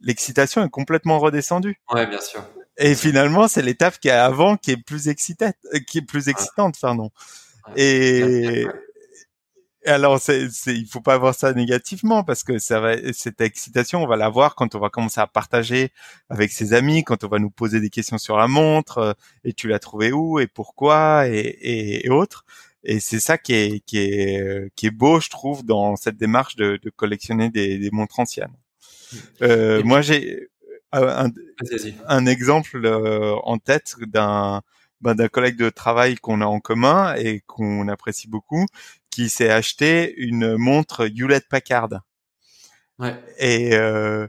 l'excitation 0.00 0.64
est 0.64 0.68
complètement 0.68 1.20
redescendue. 1.20 1.80
Ouais, 1.92 2.08
bien 2.08 2.20
sûr. 2.20 2.44
Et 2.76 2.96
finalement, 2.96 3.46
c'est 3.46 3.62
l'étape 3.62 4.00
qui 4.00 4.08
est 4.08 4.10
avant 4.10 4.56
qui 4.56 4.72
est 4.72 4.76
plus 4.76 5.06
excitante, 5.06 5.54
qui 5.86 5.98
est 5.98 6.06
plus 6.06 6.28
excitante, 6.28 6.76
pardon. 6.80 7.10
Et, 7.76 8.66
alors, 9.86 10.20
c'est, 10.20 10.50
c'est, 10.50 10.74
il 10.74 10.86
faut 10.86 11.00
pas 11.00 11.18
voir 11.18 11.34
ça 11.34 11.52
négativement 11.52 12.24
parce 12.24 12.42
que 12.42 12.58
ça 12.58 12.80
va, 12.80 12.94
cette 13.12 13.40
excitation, 13.40 14.02
on 14.02 14.06
va 14.06 14.16
la 14.16 14.28
voir 14.28 14.54
quand 14.54 14.74
on 14.74 14.78
va 14.78 14.88
commencer 14.90 15.20
à 15.20 15.26
partager 15.26 15.92
avec 16.30 16.52
ses 16.52 16.72
amis, 16.72 17.04
quand 17.04 17.24
on 17.24 17.28
va 17.28 17.38
nous 17.38 17.50
poser 17.50 17.80
des 17.80 17.90
questions 17.90 18.18
sur 18.18 18.36
la 18.36 18.48
montre, 18.48 18.98
euh, 18.98 19.12
et 19.44 19.52
tu 19.52 19.68
l'as 19.68 19.78
trouvé 19.78 20.12
où 20.12 20.40
et 20.40 20.46
pourquoi 20.46 21.28
et, 21.28 22.04
et, 22.04 22.08
autres. 22.10 22.44
Et 22.84 23.00
c'est 23.00 23.20
ça 23.20 23.38
qui 23.38 23.54
est, 23.54 23.80
qui 23.86 23.98
est, 23.98 24.70
qui 24.76 24.86
est 24.86 24.90
beau, 24.90 25.20
je 25.20 25.30
trouve, 25.30 25.64
dans 25.64 25.96
cette 25.96 26.16
démarche 26.16 26.56
de, 26.56 26.78
de 26.82 26.90
collectionner 26.90 27.50
des, 27.50 27.78
des, 27.78 27.90
montres 27.90 28.20
anciennes. 28.20 28.54
Euh, 29.42 29.82
moi, 29.84 30.02
j'ai 30.02 30.48
euh, 30.94 31.26
un, 31.26 31.30
un, 32.08 32.26
exemple 32.26 32.84
euh, 32.84 33.34
en 33.44 33.58
tête 33.58 33.96
d'un 34.00 34.62
ben, 35.00 35.14
d'un 35.14 35.28
collègue 35.28 35.58
de 35.58 35.68
travail 35.68 36.14
qu'on 36.16 36.40
a 36.40 36.46
en 36.46 36.60
commun 36.60 37.14
et 37.16 37.40
qu'on 37.46 37.88
apprécie 37.88 38.26
beaucoup, 38.26 38.64
qui 39.14 39.28
s'est 39.28 39.50
acheté 39.50 40.12
une 40.16 40.56
montre 40.56 41.06
Hewlett 41.06 41.48
Packard. 41.48 42.00
Ouais. 42.98 43.14
Et 43.38 43.74
euh, 43.74 44.26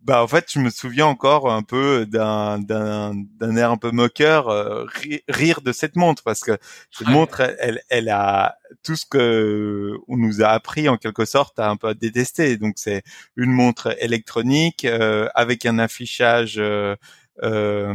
bah 0.00 0.22
en 0.22 0.28
fait, 0.28 0.46
je 0.52 0.60
me 0.60 0.70
souviens 0.70 1.06
encore 1.06 1.52
un 1.52 1.62
peu 1.62 2.06
d'un 2.06 2.60
d'un 2.60 3.14
d'un 3.14 3.56
air 3.56 3.72
un 3.72 3.76
peu 3.76 3.90
moqueur 3.90 4.48
euh, 4.48 4.84
rire 5.28 5.60
de 5.60 5.72
cette 5.72 5.96
montre 5.96 6.22
parce 6.22 6.40
que 6.40 6.56
cette 6.92 7.08
montre 7.08 7.40
elle 7.58 7.82
elle 7.88 8.08
a 8.10 8.56
tout 8.84 8.94
ce 8.94 9.06
que 9.06 9.96
on 10.06 10.16
nous 10.16 10.40
a 10.40 10.48
appris 10.48 10.88
en 10.88 10.98
quelque 10.98 11.24
sorte 11.24 11.58
à 11.58 11.68
un 11.68 11.76
peu 11.76 11.92
détester. 11.96 12.56
Donc 12.58 12.74
c'est 12.76 13.02
une 13.34 13.50
montre 13.50 13.96
électronique 14.00 14.84
euh, 14.84 15.28
avec 15.34 15.66
un 15.66 15.80
affichage 15.80 16.58
euh, 16.58 16.94
euh 17.42 17.94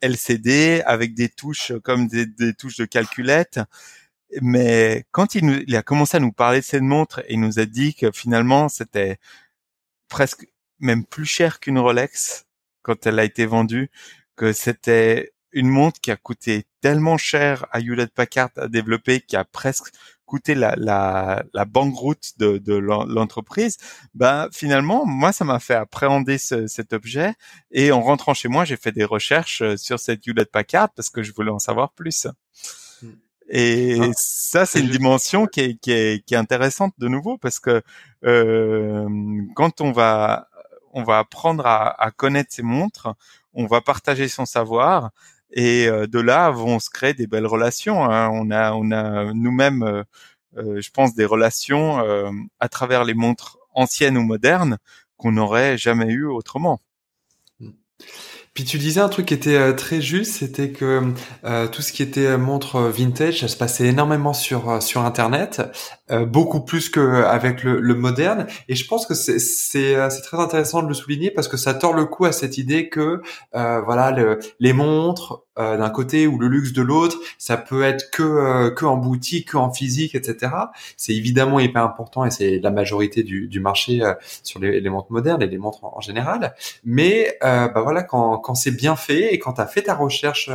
LCD 0.00 0.82
avec 0.86 1.14
des 1.14 1.28
touches 1.28 1.72
comme 1.82 2.06
des, 2.06 2.24
des 2.24 2.54
touches 2.54 2.76
de 2.76 2.84
calculette. 2.84 3.60
Mais 4.42 5.04
quand 5.12 5.34
il, 5.34 5.46
nous, 5.46 5.60
il 5.66 5.76
a 5.76 5.82
commencé 5.82 6.16
à 6.16 6.20
nous 6.20 6.32
parler 6.32 6.60
de 6.60 6.64
cette 6.64 6.82
montre 6.82 7.20
et 7.20 7.34
il 7.34 7.40
nous 7.40 7.58
a 7.58 7.64
dit 7.66 7.94
que 7.94 8.10
finalement 8.12 8.68
c'était 8.68 9.18
presque 10.08 10.46
même 10.78 11.04
plus 11.04 11.26
cher 11.26 11.60
qu'une 11.60 11.78
Rolex 11.78 12.46
quand 12.82 13.06
elle 13.06 13.18
a 13.18 13.24
été 13.24 13.46
vendue, 13.46 13.90
que 14.36 14.52
c'était 14.52 15.32
une 15.52 15.68
montre 15.68 16.00
qui 16.00 16.10
a 16.10 16.16
coûté 16.16 16.66
tellement 16.80 17.16
cher 17.16 17.66
à 17.72 17.80
Hewlett 17.80 18.12
Packard 18.12 18.50
à 18.56 18.68
développer, 18.68 19.20
qui 19.20 19.36
a 19.36 19.44
presque 19.44 19.92
coûté 20.26 20.54
la, 20.54 20.74
la, 20.76 21.44
la 21.54 21.64
banqueroute 21.64 22.32
de, 22.38 22.58
de 22.58 22.74
l'entreprise, 22.74 23.78
ben 24.14 24.48
finalement, 24.52 25.06
moi, 25.06 25.32
ça 25.32 25.44
m'a 25.44 25.60
fait 25.60 25.74
appréhender 25.74 26.36
ce, 26.36 26.66
cet 26.66 26.92
objet. 26.92 27.32
Et 27.70 27.92
en 27.92 28.02
rentrant 28.02 28.34
chez 28.34 28.48
moi, 28.48 28.64
j'ai 28.64 28.76
fait 28.76 28.92
des 28.92 29.04
recherches 29.04 29.62
euh, 29.62 29.76
sur 29.76 29.98
cette 29.98 30.26
Hewlett 30.26 30.50
Packard 30.50 30.90
parce 30.94 31.10
que 31.10 31.22
je 31.22 31.32
voulais 31.32 31.52
en 31.52 31.60
savoir 31.60 31.92
plus. 31.92 32.26
Et 33.48 33.98
ah, 34.00 34.10
ça, 34.16 34.66
c'est 34.66 34.80
une 34.80 34.90
dimension 34.90 35.46
qui 35.46 35.60
est, 35.60 35.74
qui, 35.80 35.92
est, 35.92 36.24
qui 36.24 36.34
est 36.34 36.38
intéressante 36.38 36.94
de 36.98 37.08
nouveau 37.08 37.38
parce 37.38 37.60
que 37.60 37.82
euh, 38.24 39.08
quand 39.54 39.80
on 39.80 39.92
va 39.92 40.48
on 40.92 41.02
va 41.04 41.18
apprendre 41.18 41.66
à, 41.66 42.02
à 42.02 42.10
connaître 42.10 42.54
ces 42.54 42.62
montres, 42.62 43.14
on 43.52 43.66
va 43.66 43.82
partager 43.82 44.28
son 44.28 44.46
savoir 44.46 45.10
et 45.50 45.88
euh, 45.88 46.06
de 46.06 46.20
là 46.20 46.50
vont 46.50 46.78
se 46.78 46.90
créer 46.90 47.14
des 47.14 47.26
belles 47.26 47.46
relations. 47.46 48.04
Hein. 48.04 48.30
On 48.32 48.50
a, 48.50 48.72
on 48.72 48.90
a 48.92 49.32
nous-mêmes, 49.32 49.82
euh, 49.82 50.02
euh, 50.56 50.80
je 50.80 50.90
pense, 50.90 51.14
des 51.14 51.24
relations 51.24 51.98
à 52.60 52.68
travers 52.68 53.04
les 53.04 53.14
montres 53.14 53.58
anciennes 53.74 54.16
ou 54.16 54.22
modernes 54.22 54.78
qu'on 55.16 55.32
n'aurait 55.32 55.78
jamais 55.78 56.12
eu 56.12 56.26
autrement. 56.26 56.80
Puis 58.56 58.64
tu 58.64 58.78
disais 58.78 59.02
un 59.02 59.10
truc 59.10 59.26
qui 59.26 59.34
était 59.34 59.56
euh, 59.56 59.74
très 59.74 60.00
juste, 60.00 60.36
c'était 60.36 60.70
que 60.70 61.12
euh, 61.44 61.68
tout 61.68 61.82
ce 61.82 61.92
qui 61.92 62.02
était 62.02 62.38
montre 62.38 62.80
vintage, 62.80 63.40
ça 63.40 63.48
se 63.48 63.56
passait 63.56 63.86
énormément 63.86 64.32
sur 64.32 64.70
euh, 64.70 64.80
sur 64.80 65.02
internet, 65.02 65.60
beaucoup 66.26 66.60
plus 66.60 66.88
qu'avec 66.88 67.62
le, 67.62 67.80
le 67.80 67.94
moderne. 67.94 68.46
Et 68.68 68.74
je 68.74 68.86
pense 68.86 69.06
que 69.06 69.14
c'est 69.14 69.38
c'est 69.38 70.22
très 70.22 70.38
intéressant 70.38 70.82
de 70.82 70.88
le 70.88 70.94
souligner 70.94 71.30
parce 71.30 71.48
que 71.48 71.56
ça 71.56 71.74
tord 71.74 71.94
le 71.94 72.04
coup 72.04 72.24
à 72.24 72.32
cette 72.32 72.58
idée 72.58 72.88
que 72.88 73.22
voilà 73.52 74.10
le, 74.10 74.38
les 74.60 74.72
montres 74.72 75.46
euh, 75.58 75.78
d'un 75.78 75.88
côté 75.88 76.26
ou 76.26 76.38
le 76.38 76.48
luxe 76.48 76.74
de 76.74 76.82
l'autre. 76.82 77.16
Ça 77.38 77.56
peut 77.56 77.82
être 77.82 78.10
que 78.10 78.22
euh, 78.22 78.70
que 78.70 78.84
en 78.84 78.98
boutique, 78.98 79.52
que 79.52 79.56
en 79.56 79.72
physique, 79.72 80.14
etc. 80.14 80.52
C'est 80.98 81.14
évidemment 81.14 81.58
hyper 81.60 81.82
important 81.82 82.26
et 82.26 82.30
c'est 82.30 82.58
la 82.58 82.70
majorité 82.70 83.22
du, 83.22 83.48
du 83.48 83.58
marché 83.58 84.02
sur 84.42 84.60
les, 84.60 84.82
les, 84.82 84.90
montres 84.90 85.10
modernes 85.10 85.42
et 85.42 85.46
les 85.46 85.56
montres 85.56 85.82
en, 85.84 86.00
général. 86.02 86.54
Mais 86.84 87.38
bah 87.40 87.80
voilà, 87.82 88.02
quand, 88.02 88.38
quand 88.38 88.54
c'est 88.54 88.70
bien 88.70 88.96
fait 88.96 89.32
et 89.32 89.38
quand 89.38 89.54
tu 89.54 89.60
as 89.62 89.66
fait 89.66 89.82
ta 89.82 89.94
recherche 89.94 90.50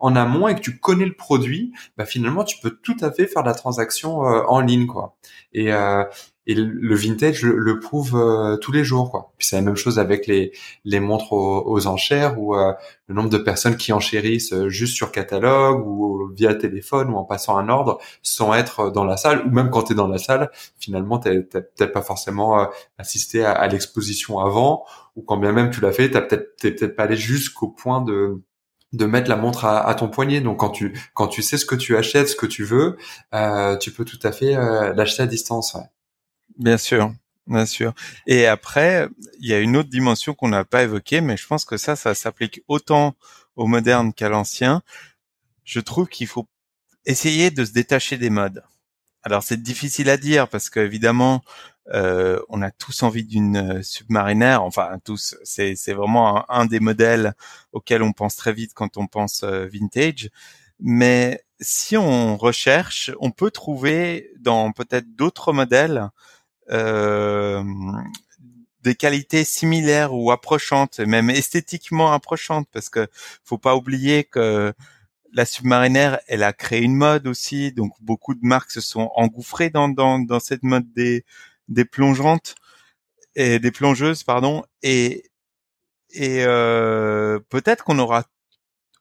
en 0.00 0.16
amont 0.16 0.48
et 0.48 0.54
que 0.54 0.60
tu 0.60 0.78
connais 0.78 1.04
le 1.04 1.14
produit, 1.14 1.72
bah 1.98 2.06
finalement 2.06 2.44
tu 2.44 2.58
peux 2.58 2.70
tout 2.70 2.96
à 3.02 3.10
fait 3.10 3.26
faire 3.26 3.42
la 3.42 3.54
transaction 3.54 4.20
en 4.20 4.60
ligne. 4.60 4.86
Et, 5.52 5.72
et 6.46 6.54
le 6.54 6.94
vintage 6.94 7.42
le, 7.42 7.80
prouve 7.80 8.14
euh, 8.14 8.56
tous 8.56 8.70
les 8.70 8.84
jours 8.84 9.10
quoi. 9.10 9.32
Puis 9.36 9.48
c'est 9.48 9.56
la 9.56 9.62
même 9.62 9.76
chose 9.76 9.98
avec 9.98 10.26
les 10.26 11.00
montres 11.00 11.32
aux, 11.32 11.86
enchères 11.86 12.38
où 12.38 12.54
euh, 12.54 12.72
le 13.08 13.14
nombre 13.14 13.30
de 13.30 13.38
personnes 13.38 13.76
qui 13.76 13.92
enchérissent 13.92 14.52
euh, 14.52 14.68
juste 14.68 14.94
sur 14.94 15.10
catalogue 15.10 15.84
ou 15.86 16.30
via 16.34 16.54
téléphone 16.54 17.10
ou 17.10 17.16
en 17.16 17.24
passant 17.24 17.58
un 17.58 17.68
ordre 17.68 17.98
sans 18.22 18.54
être 18.54 18.90
dans 18.90 19.04
la 19.04 19.16
salle 19.16 19.44
ou 19.46 19.50
même 19.50 19.70
quand 19.70 19.84
tu 19.84 19.92
es 19.92 19.96
dans 19.96 20.08
la 20.08 20.18
salle, 20.18 20.50
finalement 20.78 21.18
tu 21.18 21.42
peut-être 21.42 21.92
pas 21.92 22.02
forcément 22.02 22.68
assisté 22.98 23.44
à, 23.44 23.66
l'exposition 23.66 24.38
avant 24.38 24.84
ou 25.16 25.22
quand 25.22 25.38
bien 25.38 25.52
même 25.52 25.70
tu 25.70 25.80
l'as 25.80 25.92
fait, 25.92 26.10
tu 26.10 26.20
peut-être 26.20 26.56
peut-être 26.60 26.96
pas 26.96 27.04
allé 27.04 27.16
jusqu'au 27.16 27.68
point 27.68 28.02
de 28.02 28.40
de 28.92 29.04
mettre 29.06 29.28
la 29.28 29.36
montre 29.36 29.64
à, 29.64 29.94
ton 29.94 30.08
poignet. 30.08 30.40
Donc 30.40 30.60
quand 30.60 30.70
tu 30.70 30.98
quand 31.14 31.28
tu 31.28 31.42
sais 31.42 31.58
ce 31.58 31.66
que 31.66 31.74
tu 31.74 31.96
achètes, 31.96 32.28
ce 32.28 32.36
que 32.36 32.46
tu 32.46 32.64
veux, 32.64 32.96
tu 33.80 33.90
peux 33.90 34.04
tout 34.04 34.20
à 34.22 34.32
fait 34.32 34.54
l'acheter 34.94 35.22
à 35.22 35.26
distance. 35.26 35.74
Ouais. 35.74 35.82
Bien 36.58 36.78
sûr, 36.78 37.12
bien 37.46 37.66
sûr. 37.66 37.92
Et 38.26 38.46
après, 38.46 39.08
il 39.40 39.48
y 39.48 39.54
a 39.54 39.58
une 39.58 39.76
autre 39.76 39.90
dimension 39.90 40.34
qu'on 40.34 40.48
n'a 40.48 40.64
pas 40.64 40.84
évoquée, 40.84 41.20
mais 41.20 41.36
je 41.36 41.46
pense 41.46 41.64
que 41.64 41.76
ça, 41.76 41.96
ça 41.96 42.14
s'applique 42.14 42.62
autant 42.68 43.14
au 43.56 43.66
moderne 43.66 44.12
qu'à 44.12 44.28
l'ancien. 44.28 44.82
Je 45.64 45.80
trouve 45.80 46.08
qu'il 46.08 46.26
faut 46.26 46.46
essayer 47.04 47.50
de 47.50 47.64
se 47.64 47.72
détacher 47.72 48.16
des 48.16 48.30
modes. 48.30 48.62
Alors 49.22 49.42
c'est 49.42 49.60
difficile 49.60 50.08
à 50.08 50.16
dire 50.16 50.48
parce 50.48 50.70
qu'évidemment, 50.70 51.42
euh, 51.94 52.40
on 52.48 52.62
a 52.62 52.70
tous 52.70 53.02
envie 53.02 53.24
d'une 53.24 53.78
euh, 53.78 53.82
submarinaire. 53.82 54.62
Enfin, 54.62 54.98
tous. 55.04 55.36
C'est, 55.44 55.92
vraiment 55.92 56.50
un, 56.50 56.66
des 56.66 56.80
modèles 56.80 57.34
auxquels 57.72 58.02
on 58.02 58.12
pense 58.12 58.36
très 58.36 58.52
vite 58.52 58.72
quand 58.74 58.96
on 58.96 59.06
pense 59.06 59.42
euh, 59.44 59.66
vintage. 59.66 60.30
Mais 60.80 61.42
si 61.60 61.96
on 61.96 62.36
recherche, 62.36 63.10
on 63.20 63.30
peut 63.30 63.50
trouver 63.50 64.30
dans 64.38 64.72
peut-être 64.72 65.14
d'autres 65.14 65.52
modèles 65.52 66.10
euh, 66.70 67.62
des 68.82 68.94
qualités 68.94 69.44
similaires 69.44 70.12
ou 70.12 70.30
approchantes, 70.30 71.00
même 71.00 71.30
esthétiquement 71.30 72.12
approchantes, 72.12 72.68
parce 72.72 72.88
que 72.88 73.08
faut 73.44 73.58
pas 73.58 73.76
oublier 73.76 74.24
que 74.24 74.72
la 75.32 75.44
submarinaire, 75.44 76.20
elle 76.28 76.42
a 76.42 76.52
créé 76.52 76.82
une 76.82 76.94
mode 76.94 77.26
aussi, 77.26 77.72
donc 77.72 77.92
beaucoup 78.00 78.34
de 78.34 78.40
marques 78.42 78.70
se 78.70 78.80
sont 78.80 79.10
engouffrées 79.16 79.70
dans, 79.70 79.88
dans, 79.88 80.18
dans 80.18 80.40
cette 80.40 80.62
mode 80.62 80.90
des, 80.92 81.24
des 81.68 81.84
plongeantes 81.84 82.54
et 83.34 83.58
des 83.58 83.70
plongeuses, 83.70 84.22
pardon, 84.22 84.64
et, 84.82 85.30
et 86.10 86.44
euh, 86.44 87.38
peut-être 87.48 87.84
qu'on 87.84 87.98
aura 87.98 88.24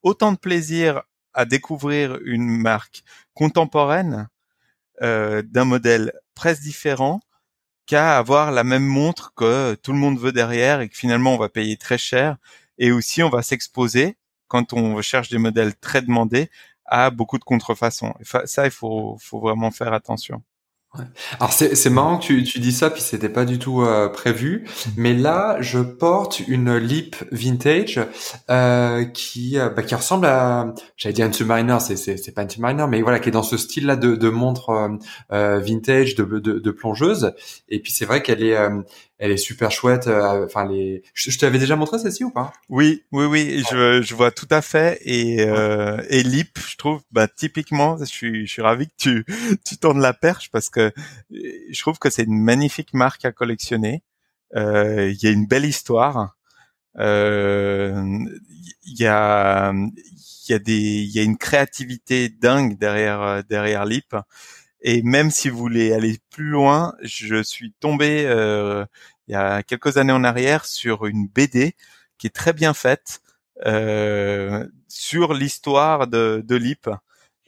autant 0.04 0.32
de 0.32 0.38
plaisir 0.38 1.04
à 1.34 1.46
découvrir 1.46 2.18
une 2.24 2.50
marque 2.50 3.04
contemporaine 3.34 4.30
euh, 5.02 5.42
d'un 5.42 5.66
modèle 5.66 6.14
presque 6.36 6.62
différent 6.62 7.20
qu'à 7.86 8.18
avoir 8.18 8.52
la 8.52 8.64
même 8.64 8.86
montre 8.86 9.34
que 9.36 9.76
tout 9.76 9.92
le 9.92 9.98
monde 10.00 10.20
veut 10.20 10.32
derrière 10.32 10.82
et 10.82 10.90
que 10.90 10.98
finalement 10.98 11.36
on 11.36 11.38
va 11.38 11.50
payer 11.50 11.78
très 11.78 11.98
cher. 11.98 12.38
Et 12.78 12.92
aussi 12.92 13.22
on 13.24 13.30
va 13.30 13.42
s'exposer 13.42 14.18
quand 14.48 14.74
on 14.74 15.02
cherche 15.02 15.30
des 15.30 15.38
modèles 15.38 15.76
très 15.76 16.02
demandés 16.02 16.50
à 16.86 17.10
beaucoup 17.10 17.38
de 17.38 17.44
contrefaçons. 17.44 18.14
Ça, 18.46 18.66
il 18.66 18.72
faut, 18.72 19.18
faut 19.20 19.40
vraiment 19.40 19.72
faire 19.72 19.94
attention. 19.94 20.44
Alors 21.40 21.54
c'est 21.54 21.76
c'est 21.76 21.90
marrant 21.90 22.18
que 22.18 22.24
tu, 22.24 22.44
tu 22.44 22.60
dis 22.60 22.72
ça 22.72 22.90
puis 22.90 23.02
c'était 23.02 23.30
pas 23.30 23.46
du 23.46 23.60
tout 23.60 23.82
euh, 23.82 24.10
prévu. 24.10 24.66
Mmh. 24.66 24.90
mais 24.98 25.14
là 25.14 25.58
je 25.60 25.80
porte 25.80 26.40
une 26.48 26.78
lip 26.78 27.16
vintage 27.32 28.00
euh, 28.50 29.06
qui 29.06 29.58
euh, 29.58 29.70
bah, 29.70 29.84
qui 29.84 29.96
ressemble 29.96 30.26
à 30.26 30.74
j'allais 30.98 31.14
dire 31.14 31.26
une 31.26 31.34
Submariner 31.34 31.78
c'est 31.80 31.96
c'est 31.96 32.18
c'est 32.18 32.32
pas 32.32 32.44
une 32.44 32.50
Submariner 32.50 32.86
mais 32.90 33.02
voilà 33.02 33.20
qui 33.20 33.30
est 33.30 33.32
dans 33.32 33.44
ce 33.44 33.58
style 33.58 33.86
là 33.86 33.96
de 33.96 34.16
de 34.16 34.30
montre 34.30 34.98
euh, 35.32 35.60
vintage 35.60 36.16
de, 36.16 36.24
de, 36.24 36.60
de 36.60 36.72
plongeuse. 36.72 37.34
Et 37.70 37.80
puis 37.80 37.92
c'est 37.92 38.06
vrai 38.06 38.22
qu'elle 38.22 38.44
est 38.44 38.58
elle 39.18 39.32
est 39.32 39.38
super 39.38 39.72
chouette. 39.72 40.08
Euh, 40.08 40.46
enfin, 40.46 40.68
les, 40.68 41.04
je, 41.14 41.38
t'avais 41.38 41.60
déjà 41.60 41.76
montré 41.76 42.00
celle-ci 42.00 42.24
ou 42.24 42.32
pas? 42.32 42.52
Oui, 42.70 43.04
oui, 43.12 43.26
oui. 43.26 43.64
Je, 43.72 44.02
je 44.02 44.16
vois 44.16 44.32
tout 44.32 44.48
à 44.50 44.62
fait. 44.62 45.00
Et 45.04 45.42
euh, 45.42 46.02
et 46.10 46.24
Lip, 46.24 46.60
je 46.68 46.76
trouve, 46.78 47.02
bah 47.12 47.28
typiquement, 47.28 47.98
je 47.98 48.06
suis, 48.06 48.46
je 48.46 48.52
suis 48.52 48.62
ravi 48.62 48.88
que 48.88 48.94
tu 48.98 49.26
tu 49.66 49.78
tournes 49.78 50.02
la 50.02 50.14
perche 50.14 50.52
parce 50.52 50.70
que 50.70 50.92
je 51.32 51.82
trouve 51.82 52.00
que 52.00 52.10
c'est 52.10 52.24
une 52.24 52.42
magnifique 52.42 52.94
marque 52.94 53.26
à 53.26 53.32
collectionner. 53.32 54.04
Euh, 54.56 55.10
il 55.10 55.24
y 55.24 55.28
a 55.28 55.32
une 55.32 55.48
belle 55.48 55.66
histoire. 55.66 56.36
Euh, 56.98 58.20
il 58.84 59.00
y 59.00 59.06
a 59.06 59.74
il 60.48 60.52
y 60.52 60.54
a 60.54 60.60
des 60.60 60.74
il 60.74 61.12
y 61.12 61.20
a 61.20 61.24
une 61.24 61.38
créativité 61.38 62.30
dingue 62.30 62.78
derrière 62.78 63.44
derrière 63.46 63.86
Lip 63.86 64.16
et 64.88 65.02
même 65.02 65.32
si 65.32 65.50
vous 65.50 65.58
voulez 65.58 65.94
aller 65.94 66.20
plus 66.30 66.46
loin, 66.46 66.96
je 67.02 67.42
suis 67.42 67.74
tombé 67.80 68.26
euh, 68.28 68.86
il 69.28 69.32
y 69.34 69.36
a 69.36 69.64
quelques 69.64 69.98
années 69.98 70.14
en 70.14 70.24
arrière 70.24 70.66
sur 70.66 71.08
une 71.08 71.28
BD 71.28 71.76
qui 72.20 72.28
est 72.28 72.30
très 72.30 72.54
bien 72.54 72.76
faite 72.76 73.22
euh, 73.66 74.68
sur 74.88 75.34
l'histoire 75.34 76.08
de, 76.08 76.44
de 76.46 76.56
Lip. 76.56 76.88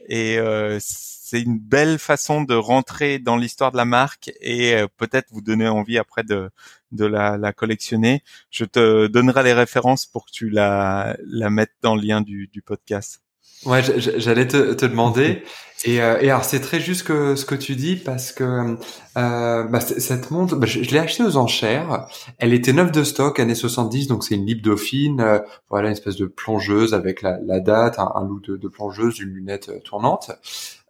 Et 0.07 0.39
euh, 0.39 0.79
c'est 0.81 1.41
une 1.41 1.59
belle 1.59 1.99
façon 1.99 2.41
de 2.41 2.55
rentrer 2.55 3.19
dans 3.19 3.37
l'histoire 3.37 3.71
de 3.71 3.77
la 3.77 3.85
marque 3.85 4.31
et 4.41 4.75
peut-être 4.97 5.27
vous 5.31 5.41
donner 5.41 5.67
envie 5.67 5.99
après 5.99 6.23
de, 6.23 6.49
la, 6.91 7.53
collectionner. 7.53 8.23
Je 8.49 8.65
te 8.65 9.05
donnerai 9.05 9.43
les 9.43 9.53
références 9.53 10.07
pour 10.07 10.25
que 10.25 10.31
tu 10.31 10.49
la, 10.49 11.15
la 11.23 11.51
mettes 11.51 11.75
dans 11.83 11.95
le 11.95 12.01
lien 12.01 12.21
du 12.21 12.63
podcast. 12.65 13.21
Ouais, 13.65 13.81
j'allais 13.81 14.47
te, 14.47 14.73
te, 14.73 14.85
demander. 14.85 15.43
Et, 15.85 16.01
euh, 16.01 16.19
et 16.21 16.29
alors 16.29 16.43
c'est 16.43 16.59
très 16.59 16.79
juste 16.79 17.03
que 17.03 17.35
ce 17.35 17.45
que 17.45 17.55
tu 17.55 17.75
dis 17.75 17.95
parce 17.95 18.31
que 18.31 18.77
euh, 19.17 19.63
bah, 19.63 19.79
cette 19.79 20.31
montre, 20.31 20.55
bah, 20.55 20.67
je, 20.67 20.79
l'ai 20.79 20.99
achetée 20.99 21.23
aux 21.23 21.37
enchères. 21.37 22.07
Elle 22.37 22.53
était 22.53 22.73
neuve 22.73 22.91
de 22.91 23.03
stock, 23.03 23.39
année 23.39 23.55
70, 23.55 24.07
donc 24.07 24.23
c'est 24.23 24.35
une 24.35 24.45
Lip 24.45 24.61
Dauphine. 24.61 25.21
Euh, 25.21 25.39
voilà, 25.69 25.87
une 25.87 25.93
espèce 25.93 26.15
de 26.17 26.25
plongeuse 26.25 26.93
avec 26.93 27.21
la, 27.23 27.39
la 27.43 27.59
date, 27.59 27.97
un, 27.99 28.25
look 28.27 28.43
de, 28.43 28.57
de, 28.57 28.67
plongeuse, 28.67 29.19
une 29.19 29.29
lunette 29.29 29.69
euh, 29.69 29.79
tournante, 29.79 30.31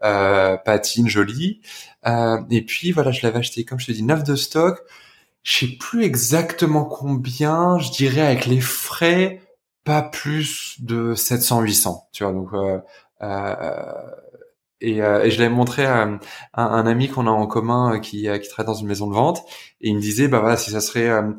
euh, 0.03 0.57
patine 0.57 1.07
jolie. 1.07 1.61
et 2.05 2.61
puis 2.65 2.91
voilà, 2.91 3.11
je 3.11 3.21
l'avais 3.23 3.39
acheté 3.39 3.63
comme 3.63 3.79
je 3.79 3.87
te 3.87 3.91
dis 3.93 4.03
neuve 4.03 4.23
de 4.23 4.35
stock. 4.35 4.79
Je 5.43 5.59
sais 5.59 5.77
plus 5.79 6.03
exactement 6.03 6.83
combien. 6.83 7.79
Je 7.79 7.91
dirais 7.91 8.21
avec 8.21 8.45
les 8.45 8.59
frais 8.59 9.41
pas 9.87 10.01
plus 10.01 10.75
de 10.81 11.13
700-800, 11.15 12.09
tu 12.11 12.25
vois. 12.25 12.33
Donc, 12.33 12.49
euh, 12.51 12.77
euh, 13.21 13.93
et, 14.81 15.01
euh, 15.01 15.23
et, 15.23 15.31
je 15.31 15.39
l'avais 15.39 15.53
montré 15.53 15.85
à, 15.85 16.19
un, 16.53 16.85
ami 16.85 17.07
qu'on 17.07 17.25
a 17.25 17.31
en 17.31 17.47
commun 17.47 17.95
euh, 17.95 17.99
qui, 17.99 18.27
qui 18.41 18.49
travaille 18.49 18.67
dans 18.67 18.77
une 18.77 18.87
maison 18.87 19.07
de 19.07 19.13
vente, 19.13 19.43
et 19.79 19.87
il 19.87 19.95
me 19.95 20.01
disait, 20.01 20.27
bah 20.27 20.39
voilà, 20.41 20.57
si 20.57 20.71
ça 20.71 20.81
serait, 20.81 21.05
elle, 21.05 21.37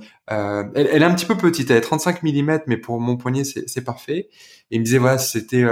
elle, 0.75 1.03
est 1.03 1.05
un 1.05 1.15
petit 1.15 1.27
peu 1.27 1.37
petite, 1.37 1.71
elle 1.71 1.77
est 1.77 1.83
35 1.83 2.23
mm, 2.23 2.61
mais 2.67 2.79
pour 2.79 2.99
mon 3.01 3.19
poignet 3.19 3.45
c'est 3.45 3.85
parfait. 3.85 4.31
Et 4.71 4.77
il 4.77 4.81
me 4.81 4.85
disait, 4.85 4.99
voilà, 4.99 5.19
c'était 5.19 5.65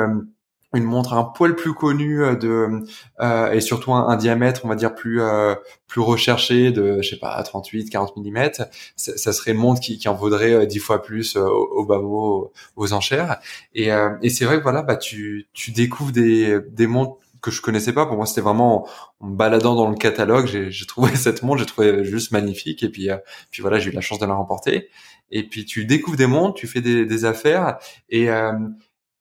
une 0.76 0.84
montre 0.84 1.14
un 1.14 1.24
poil 1.24 1.54
plus 1.54 1.74
connue 1.74 2.22
euh, 2.22 2.36
de 2.36 2.84
euh, 3.20 3.52
et 3.52 3.60
surtout 3.60 3.92
un, 3.92 4.16
diamètre 4.16 4.62
on 4.64 4.68
va 4.68 4.74
dire 4.74 4.94
plus 4.94 5.20
euh, 5.20 5.54
plus 5.86 6.00
recherché 6.00 6.70
de 6.70 7.00
je 7.02 7.10
sais 7.10 7.18
pas 7.18 7.42
38 7.42 7.90
40 7.90 8.16
mm 8.16 8.50
ça, 8.96 9.32
serait 9.32 9.52
une 9.52 9.58
montre 9.58 9.80
qui, 9.80 9.98
qui 9.98 10.08
en 10.08 10.14
vaudrait 10.14 10.66
dix 10.66 10.78
fois 10.78 11.02
plus 11.02 11.36
au, 11.36 11.48
au 11.48 11.84
bas 11.86 11.98
mot 11.98 12.52
aux 12.76 12.92
enchères. 12.92 13.38
Et, 13.74 13.88
et 14.22 14.30
c'est 14.30 14.44
vrai 14.44 14.58
que 14.58 14.62
voilà 14.62 14.82
bah 14.82 14.96
tu 14.96 15.48
tu 15.52 15.70
découvres 15.70 16.12
des 16.12 16.60
des 16.70 16.86
montres 16.86 17.18
que 17.42 17.50
je 17.50 17.60
connaissais 17.62 17.92
pas. 17.92 18.06
Pour 18.06 18.16
moi 18.16 18.26
c'était 18.26 18.40
vraiment 18.40 18.88
en, 19.20 19.26
me 19.28 19.36
baladant 19.36 19.74
dans 19.74 19.88
le 19.88 19.96
catalogue 19.96 20.46
j'ai 20.46 20.86
trouvé 20.86 21.14
cette 21.16 21.42
montre 21.42 21.60
j'ai 21.60 21.66
trouvé 21.66 22.04
juste 22.04 22.32
magnifique. 22.32 22.82
Et 22.82 22.88
puis 22.88 23.08
puis 23.50 23.62
voilà 23.62 23.78
j'ai 23.78 23.90
eu 23.90 23.94
la 23.94 24.00
chance 24.00 24.18
de 24.18 24.26
la 24.26 24.34
remporter. 24.34 24.88
Et 25.30 25.42
puis 25.48 25.64
tu 25.64 25.84
découvres 25.84 26.16
des 26.16 26.26
montres 26.26 26.54
tu 26.54 26.66
fais 26.66 26.80
des, 26.80 27.04
des 27.06 27.24
affaires. 27.24 27.78
Et 28.08 28.28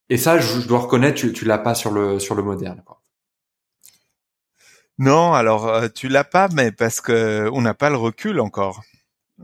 et 0.10 0.18
ça, 0.18 0.40
je, 0.40 0.68
dois 0.68 0.80
reconnaître, 0.80 1.16
tu, 1.16 1.34
tu 1.34 1.46
l'as 1.46 1.58
pas 1.58 1.76
sur 1.76 1.92
le 1.92 2.20
sur 2.20 2.36
le 2.36 2.44
moderne. 2.44 2.82
Quoi. 2.86 3.02
Non, 4.98 5.34
alors 5.34 5.68
euh, 5.68 5.88
tu 5.94 6.08
l'as 6.08 6.24
pas, 6.24 6.48
mais 6.54 6.72
parce 6.72 7.02
que 7.02 7.50
on 7.54 7.62
n'a 7.62 7.74
pas 7.74 7.90
le 7.90 7.98
recul 7.98 8.40
encore. 8.40 8.84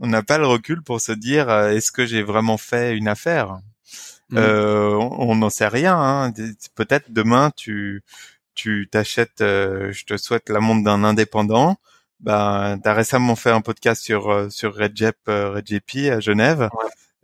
On 0.00 0.06
n'a 0.06 0.22
pas 0.22 0.38
le 0.38 0.46
recul 0.46 0.82
pour 0.82 1.00
se 1.00 1.12
dire 1.12 1.50
euh, 1.50 1.70
est-ce 1.70 1.92
que 1.92 2.06
j'ai 2.06 2.22
vraiment 2.22 2.56
fait 2.58 2.96
une 2.96 3.08
affaire? 3.08 3.58
Mmh. 4.30 4.38
Euh, 4.38 4.94
on 4.94 5.34
n'en 5.36 5.50
sait 5.50 5.68
rien. 5.68 5.96
Hein. 5.98 6.32
Peut-être 6.74 7.12
demain 7.12 7.50
tu 7.56 8.02
tu 8.54 8.88
t'achètes, 8.90 9.40
je 9.40 10.04
te 10.04 10.16
souhaite 10.16 10.48
la 10.50 10.60
montre 10.60 10.84
d'un 10.84 11.04
indépendant. 11.04 11.76
Ben, 12.20 12.78
t'as 12.82 12.92
récemment 12.94 13.36
fait 13.36 13.50
un 13.50 13.62
podcast 13.62 14.02
sur 14.02 14.50
sur 14.50 14.74
Redjep 14.74 15.16
Redjepi 15.26 16.10
à 16.10 16.20
Genève. 16.20 16.70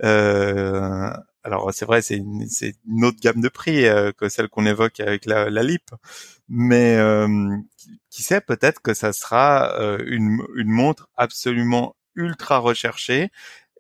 Euh, 0.05 1.11
alors 1.45 1.73
c'est 1.73 1.85
vrai, 1.85 2.03
c'est 2.03 2.17
une, 2.17 3.05
autre 3.05 3.19
gamme 3.21 3.41
de 3.41 3.49
prix 3.49 3.85
que 4.17 4.29
celle 4.29 4.49
qu'on 4.49 4.67
évoque 4.67 5.01
avec 5.01 5.25
la, 5.27 5.51
la 5.51 5.63
LIP, 5.63 5.91
mais 6.49 6.99
qui 8.11 8.23
sait 8.23 8.41
peut-être 8.41 8.83
que 8.83 8.95
ça 8.95 9.13
sera 9.13 9.73
une, 10.05 10.43
une 10.57 10.71
montre 10.71 11.09
absolument 11.17 11.97
ultra 12.17 12.59
recherchée 12.59 13.31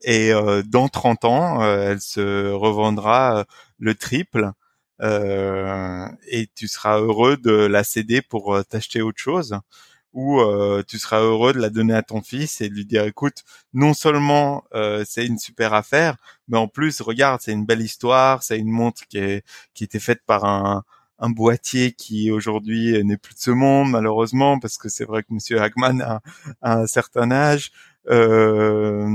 et 0.03 0.33
dans 0.67 0.89
30 0.89 1.25
ans, 1.25 1.63
elle 1.63 2.01
se 2.01 2.51
revendra 2.53 3.45
le 3.79 3.95
triple 3.95 4.53
euh, 5.01 6.09
et 6.27 6.49
tu 6.55 6.67
seras 6.67 6.99
heureux 6.99 7.37
de 7.37 7.53
la 7.53 7.85
céder 7.85 8.21
pour 8.21 8.57
euh, 8.57 8.63
t'acheter 8.65 9.01
autre 9.01 9.21
chose 9.21 9.57
ou 10.13 10.41
euh, 10.41 10.83
tu 10.87 10.99
seras 10.99 11.21
heureux 11.21 11.53
de 11.53 11.59
la 11.59 11.71
donner 11.71 11.95
à 11.95 12.03
ton 12.03 12.23
fils 12.23 12.61
et 12.61 12.69
de 12.69 12.75
lui 12.75 12.87
dire 12.87 13.05
écoute 13.05 13.45
non 13.75 13.95
seulement 13.95 14.65
c'est 15.05 15.27
une 15.27 15.39
super 15.39 15.75
affaire 15.75 16.17
mais 16.49 16.59
en 16.59 16.69
plus 16.69 17.01
regarde 17.01 17.41
c'est 17.43 17.53
une 17.53 17.67
belle 17.67 17.83
histoire 17.83 18.43
c'est 18.43 18.59
une 18.59 18.71
montre 18.71 19.03
qui 19.09 19.19
est 19.19 19.45
qui 19.75 19.85
était 19.85 20.01
faite 20.01 20.23
par 20.27 20.45
un 20.45 20.85
un 21.19 21.31
boîtier 21.31 21.93
qui 21.93 22.31
aujourd'hui 22.31 23.03
n'est 23.05 23.17
plus 23.17 23.35
de 23.35 23.41
ce 23.41 23.51
monde 23.51 23.91
malheureusement 23.91 24.59
parce 24.59 24.79
que 24.79 24.89
c'est 24.89 25.05
vrai 25.05 25.23
que 25.23 25.33
Monsieur 25.33 25.61
Hagman 25.61 26.01
a, 26.01 26.21
a 26.63 26.79
un 26.79 26.87
certain 26.87 27.31
âge. 27.31 27.73
Euh, 28.09 29.09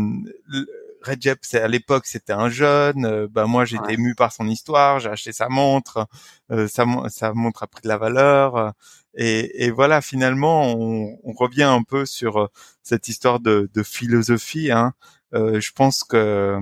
Recep, 1.03 1.39
c'est 1.41 1.61
à 1.61 1.67
l'époque, 1.67 2.05
c'était 2.05 2.33
un 2.33 2.49
jeune. 2.49 3.05
Euh, 3.05 3.27
bah 3.29 3.45
moi, 3.45 3.65
j'étais 3.65 3.93
ému 3.93 4.15
par 4.15 4.31
son 4.31 4.47
histoire. 4.47 4.99
J'ai 4.99 5.09
acheté 5.09 5.31
sa 5.33 5.49
montre. 5.49 6.07
Euh, 6.51 6.67
sa, 6.67 6.85
sa 7.09 7.33
montre 7.33 7.63
a 7.63 7.67
pris 7.67 7.81
de 7.83 7.87
la 7.89 7.97
valeur. 7.97 8.73
et, 9.15 9.65
et, 9.65 9.71
voilà, 9.71 10.01
finalement, 10.01 10.63
on, 10.73 11.17
on, 11.23 11.33
revient 11.33 11.63
un 11.63 11.83
peu 11.83 12.05
sur 12.05 12.37
euh, 12.41 12.47
cette 12.83 13.07
histoire 13.07 13.39
de, 13.39 13.69
de 13.73 13.83
philosophie. 13.83 14.71
Hein. 14.71 14.93
Euh, 15.33 15.59
je 15.59 15.71
pense 15.73 16.03
que 16.03 16.59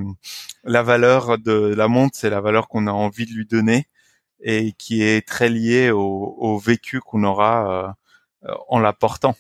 la 0.63 0.84
valeur 0.84 1.38
de 1.38 1.73
la 1.75 1.88
montre, 1.88 2.17
c'est 2.17 2.30
la 2.30 2.41
valeur 2.41 2.67
qu'on 2.67 2.88
a 2.88 2.91
envie 2.91 3.25
de 3.25 3.32
lui 3.34 3.45
donner 3.45 3.88
et 4.41 4.73
qui 4.73 5.04
est 5.04 5.27
très 5.27 5.49
liée 5.49 5.91
au, 5.91 6.36
au 6.39 6.58
vécu 6.60 6.99
qu'on 7.01 7.23
aura 7.23 7.95
en 8.69 8.80
la 8.80 8.93
portant. 8.93 9.36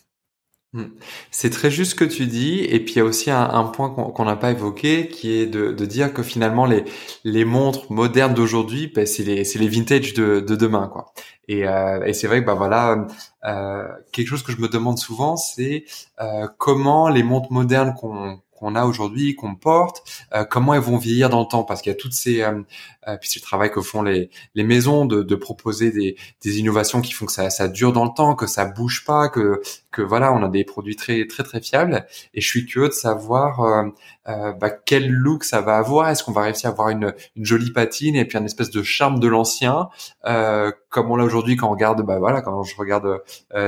Hmm. 0.73 0.85
C'est 1.31 1.49
très 1.49 1.69
juste 1.69 1.91
ce 1.91 1.95
que 1.95 2.05
tu 2.05 2.27
dis, 2.27 2.59
et 2.61 2.79
puis 2.79 2.93
il 2.93 2.97
y 2.99 3.01
a 3.01 3.03
aussi 3.03 3.29
un, 3.29 3.63
point 3.65 3.89
qu'on 3.89 4.23
n'a 4.23 4.37
pas 4.37 4.51
évoqué, 4.51 5.09
qui 5.09 5.33
est 5.33 5.45
de, 5.45 5.73
dire 5.85 6.13
que 6.13 6.23
finalement 6.23 6.65
les, 6.65 7.45
montres 7.45 7.91
modernes 7.91 8.33
d'aujourd'hui, 8.33 8.87
ben, 8.87 9.05
c'est 9.05 9.23
les, 9.23 9.43
les 9.43 9.67
vintage 9.67 10.13
de, 10.13 10.39
de 10.39 10.55
demain, 10.55 10.87
quoi. 10.87 11.11
Et, 11.49 11.67
euh, 11.67 12.05
et 12.05 12.13
c'est 12.13 12.27
vrai 12.27 12.39
que 12.39 12.45
bah 12.45 12.53
voilà, 12.53 13.05
euh, 13.43 13.85
quelque 14.13 14.27
chose 14.27 14.43
que 14.43 14.53
je 14.53 14.61
me 14.61 14.69
demande 14.69 14.97
souvent, 14.97 15.35
c'est 15.35 15.83
euh, 16.21 16.47
comment 16.57 17.09
les 17.09 17.23
montres 17.23 17.51
modernes 17.51 17.93
qu'on 17.93 18.39
qu'on 18.61 18.75
a 18.75 18.85
aujourd'hui, 18.85 19.35
qu'on 19.35 19.55
porte, 19.55 20.03
euh, 20.33 20.45
comment 20.45 20.75
elles 20.75 20.81
vont 20.81 20.97
vieillir 20.97 21.29
dans 21.29 21.39
le 21.41 21.47
temps, 21.47 21.63
parce 21.63 21.81
qu'il 21.81 21.91
y 21.91 21.95
a 21.95 21.97
toutes 21.97 22.13
ces, 22.13 22.41
euh, 22.41 22.61
euh, 23.07 23.17
puis 23.17 23.27
c'est 23.29 23.39
le 23.39 23.43
travail 23.43 23.71
que 23.71 23.81
font 23.81 24.03
les, 24.03 24.29
les 24.53 24.63
maisons 24.63 25.05
de, 25.05 25.23
de 25.23 25.35
proposer 25.35 25.91
des, 25.91 26.15
des 26.43 26.59
innovations 26.59 27.01
qui 27.01 27.11
font 27.11 27.25
que 27.25 27.31
ça, 27.31 27.49
ça 27.49 27.67
dure 27.67 27.91
dans 27.91 28.05
le 28.05 28.11
temps, 28.15 28.35
que 28.35 28.45
ça 28.45 28.65
bouge 28.65 29.03
pas, 29.03 29.29
que, 29.29 29.61
que 29.89 30.03
voilà, 30.03 30.31
on 30.33 30.43
a 30.43 30.47
des 30.47 30.63
produits 30.63 30.95
très 30.95 31.25
très 31.27 31.43
très 31.43 31.59
fiables. 31.61 32.05
Et 32.35 32.41
je 32.41 32.47
suis 32.47 32.65
curieux 32.67 32.89
de 32.89 32.93
savoir 32.93 33.61
euh, 33.61 33.83
euh, 34.29 34.53
bah, 34.53 34.69
quel 34.69 35.09
look 35.09 35.43
ça 35.43 35.61
va 35.61 35.77
avoir. 35.77 36.09
Est-ce 36.09 36.23
qu'on 36.23 36.31
va 36.31 36.43
réussir 36.43 36.69
à 36.69 36.73
avoir 36.73 36.89
une, 36.89 37.13
une 37.35 37.45
jolie 37.45 37.71
patine 37.71 38.15
et 38.15 38.25
puis 38.25 38.37
un 38.37 38.45
espèce 38.45 38.69
de 38.69 38.83
charme 38.83 39.19
de 39.19 39.27
l'ancien, 39.27 39.89
euh, 40.25 40.71
comme 40.89 41.09
on 41.09 41.15
l'a 41.15 41.23
aujourd'hui 41.23 41.55
quand 41.55 41.67
on 41.67 41.71
regarde, 41.71 42.03
bah 42.05 42.19
voilà, 42.19 42.41
quand 42.41 42.61
je 42.63 42.75
regarde 42.75 43.21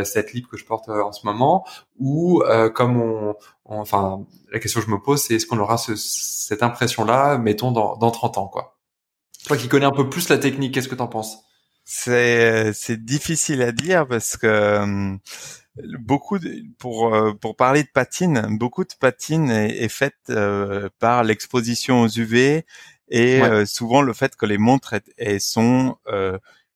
cette 0.04 0.34
lip 0.34 0.48
que 0.48 0.58
je 0.58 0.66
porte 0.66 0.90
en 0.90 1.12
ce 1.12 1.26
moment, 1.26 1.66
ou 2.00 2.44
comme 2.74 3.02
on, 3.02 3.36
enfin, 3.80 4.26
la 4.52 4.60
question 4.60 4.80
que 4.80 4.86
je 4.86 4.92
me 4.92 5.00
pose, 5.00 5.22
c'est 5.22 5.36
est-ce 5.36 5.46
qu'on 5.46 5.60
aura 5.60 5.78
ce, 5.78 5.96
cette 5.96 6.64
impression-là, 6.64 7.38
mettons 7.38 7.72
dans, 7.72 7.98
dans 7.98 8.12
30 8.12 8.38
ans, 8.38 8.48
quoi? 8.48 8.78
Toi 9.46 9.58
qui 9.58 9.68
connais 9.68 9.86
un 9.86 9.92
peu 9.92 10.10
plus 10.10 10.30
la 10.30 10.38
technique, 10.38 10.74
qu'est-ce 10.74 10.88
que 10.88 10.96
t'en 10.96 11.08
penses? 11.08 11.38
C'est 11.86 13.04
difficile 13.04 13.62
à 13.62 13.72
dire 13.72 14.08
parce 14.08 14.38
que 14.38 14.48
euh, 14.48 15.18
beaucoup 16.00 16.40
de, 16.40 16.64
pour 16.80 17.14
euh, 17.14 17.34
pour 17.34 17.56
parler 17.56 17.84
de 17.84 17.90
patine, 17.94 18.58
beaucoup 18.58 18.86
de 18.86 18.94
patine 19.00 19.50
est, 19.50 19.84
est 19.84 19.90
faite 19.90 20.16
euh, 20.30 20.90
par 21.00 21.24
l'exposition 21.24 22.04
aux 22.04 22.08
UV 22.08 22.66
et 23.10 23.42
souvent 23.66 24.02
le 24.02 24.14
fait 24.14 24.36
que 24.36 24.46
les 24.46 24.58
montres 24.58 24.96
sont 25.40 25.98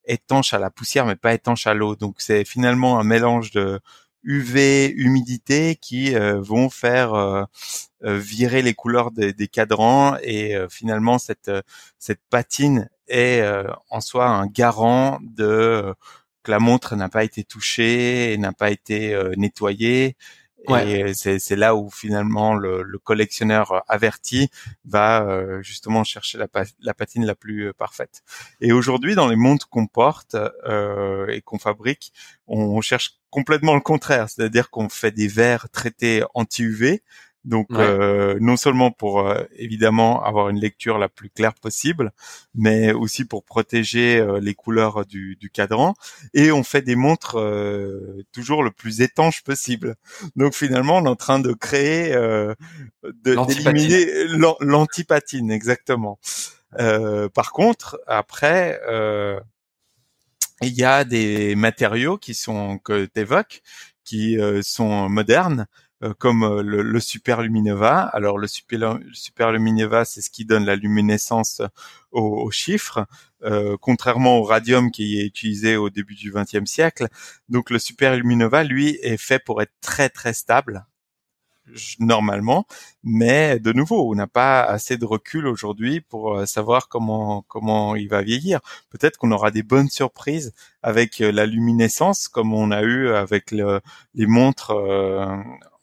étanches 0.06 0.54
à 0.54 0.60
la 0.60 0.70
poussière 0.70 1.06
mais 1.06 1.16
pas 1.16 1.34
étanches 1.34 1.66
à 1.68 1.74
l'eau. 1.74 1.96
Donc 1.96 2.16
c'est 2.20 2.46
finalement 2.46 3.00
un 3.00 3.04
mélange 3.04 3.52
de 3.52 3.80
UV, 4.24 4.94
humidité 4.96 5.76
qui 5.76 6.16
vont 6.16 6.70
faire 6.70 7.48
euh, 8.04 8.20
virer 8.20 8.62
les 8.62 8.76
couleurs 8.76 9.10
des, 9.10 9.34
des 9.34 9.48
cadrans 9.48 10.18
et 10.22 10.56
euh, 10.56 10.68
finalement 10.70 11.18
cette 11.18 11.48
euh, 11.48 11.64
cette 11.98 12.22
patine 12.30 12.90
est 13.08 13.42
en 13.90 14.02
soi 14.02 14.28
un 14.28 14.48
garant 14.48 15.20
de 15.22 15.96
que 16.44 16.52
la 16.52 16.60
montre 16.60 16.96
n'a 16.98 17.10
pas 17.10 17.24
été 17.24 17.44
touchée 17.46 18.38
n'a 18.38 18.52
pas 18.52 18.70
été 18.70 19.18
nettoyée 19.38 20.18
et 20.70 21.14
c'est 21.14 21.56
là 21.56 21.76
où 21.76 21.90
finalement 21.90 22.56
le, 22.56 22.84
le, 22.84 22.98
collectionneur 23.00 23.84
averti 23.88 24.50
va 24.86 25.26
justement 25.62 26.04
chercher 26.04 26.38
la, 26.38 26.48
la, 26.82 26.94
patine 26.94 27.26
la 27.26 27.36
plus 27.36 27.74
parfaite. 27.74 28.24
Et 28.62 28.72
aujourd'hui, 28.72 29.16
dans 29.16 29.28
les 29.28 29.36
montres 29.36 29.70
qu'on 29.70 29.88
porte 29.88 30.36
euh, 30.68 31.28
et 31.28 31.42
qu'on 31.42 31.60
fabrique, 31.60 32.14
on, 32.48 32.60
on, 32.60 32.82
cherche 32.82 33.20
complètement 33.30 33.76
le 33.76 33.82
contraire, 33.82 34.30
c'est-à-dire 34.30 34.70
qu'on 34.70 34.90
fait 34.90 35.12
des 35.12 35.28
verres 35.28 35.70
traités 35.70 36.24
anti-UV 36.34 37.04
donc 37.48 37.68
euh, 37.72 38.38
non 38.42 38.58
seulement 38.58 38.92
pour 38.92 39.22
euh, 39.22 39.44
évidemment 39.56 40.22
avoir 40.24 40.50
une 40.50 40.60
lecture 40.60 40.98
la 40.98 41.08
plus 41.08 41.30
claire 41.30 41.54
possible, 41.54 42.12
mais 42.54 42.92
aussi 42.92 43.24
pour 43.24 43.46
protéger 43.46 44.18
euh, 44.18 44.40
les 44.42 44.54
couleurs 44.54 45.06
du, 45.06 45.38
du, 45.38 45.50
cadran. 45.50 45.94
Et 46.34 46.52
on 46.52 46.64
fait 46.64 46.82
des 46.82 46.98
montres 46.98 47.38
toujours 48.34 48.64
le 48.64 48.72
plus 48.72 49.00
étanche 49.02 49.44
possible. 49.44 49.96
Donc 50.36 50.54
finalement, 50.54 50.98
on 50.98 51.06
est 51.06 51.10
en 51.10 51.16
train 51.16 51.40
de 51.40 51.54
créer, 51.54 52.14
d'éliminer 53.24 54.06
l'antipatine, 54.60 55.50
exactement. 55.50 56.20
par 56.78 57.52
contre, 57.54 58.00
après, 58.08 58.80
il 60.62 60.74
y 60.74 60.84
a 60.84 61.06
des 61.06 61.56
matériaux 61.56 62.18
qui 62.18 62.34
sont 62.34 62.78
que 62.80 63.06
tu 63.06 63.22
évoques, 63.22 63.62
qui 64.04 64.38
sont 64.62 65.08
modernes 65.08 65.66
comme 66.20 66.44
euh, 66.44 66.62
le, 66.62 66.82
le, 66.82 67.00
Super 67.00 67.42
Luminova. 67.42 68.02
Alors 68.02 68.38
le 68.38 68.48
Super, 68.48 69.00
c'est 70.06 70.22
ce 70.22 70.30
qui 70.30 70.46
donne 70.46 70.66
la 70.66 70.76
luminescence 70.76 71.62
aux, 72.12 72.52
chiffres, 72.52 73.06
euh, 73.44 73.78
contrairement 73.80 74.38
au 74.38 74.44
radium 74.44 74.92
qui 74.92 75.20
est 75.20 75.26
utilisé 75.26 75.76
au 75.76 75.90
début 75.90 76.16
du 76.16 76.32
XXe 76.32 76.70
siècle. 76.70 77.08
Donc 77.50 77.70
le 77.70 77.80
Super 77.80 78.16
Luminova, 78.16 78.64
lui, 78.64 78.98
est 79.02 79.18
fait 79.18 79.40
pour 79.40 79.62
être 79.62 79.74
très 79.82 80.10
très 80.10 80.34
stable 80.34 80.86
normalement, 82.00 82.66
mais 83.04 83.60
de 83.60 83.74
nouveau, 83.74 84.10
on 84.10 84.16
n'a 84.16 84.28
pas 84.28 84.64
assez 84.64 84.96
de 84.96 85.04
recul 85.04 85.48
aujourd'hui 85.48 86.00
pour 86.00 86.48
savoir 86.48 86.88
comment 86.88 87.44
comment 87.50 87.96
il 87.96 88.08
va 88.08 88.22
vieillir. 88.22 88.62
Peut-être 88.90 89.18
qu'on 89.18 89.32
aura 89.32 89.52
des 89.52 89.64
bonnes 89.64 89.90
surprises 89.90 90.54
avec 90.82 91.20
la 91.20 91.46
luminescence, 91.46 92.30
comme 92.30 92.54
on 92.54 92.72
a 92.72 92.84
eu 92.84 93.10
avec 93.10 93.52
le, 93.52 93.82
les 94.14 94.28
montres 94.28 94.74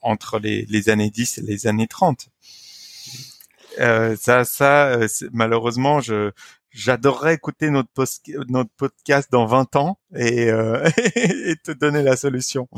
entre 0.05 0.39
les, 0.39 0.67
les, 0.69 0.89
années 0.89 1.11
10 1.11 1.39
et 1.39 1.43
les 1.43 1.67
années 1.67 1.89
30. 1.89 2.29
Euh, 3.81 4.17
ça, 4.21 4.45
ça, 4.45 4.87
euh, 4.89 5.09
malheureusement, 5.33 6.01
je, 6.01 6.31
j'adorerais 6.71 7.35
écouter 7.35 7.71
notre, 7.71 7.91
notre 8.49 8.71
podcast 8.77 9.31
dans 9.33 9.47
20 9.47 9.77
ans 9.77 9.99
et, 10.15 10.51
euh, 10.51 10.89
et 11.17 11.57
te 11.57 11.73
donner 11.73 12.03
la 12.03 12.17
solution. 12.17 12.69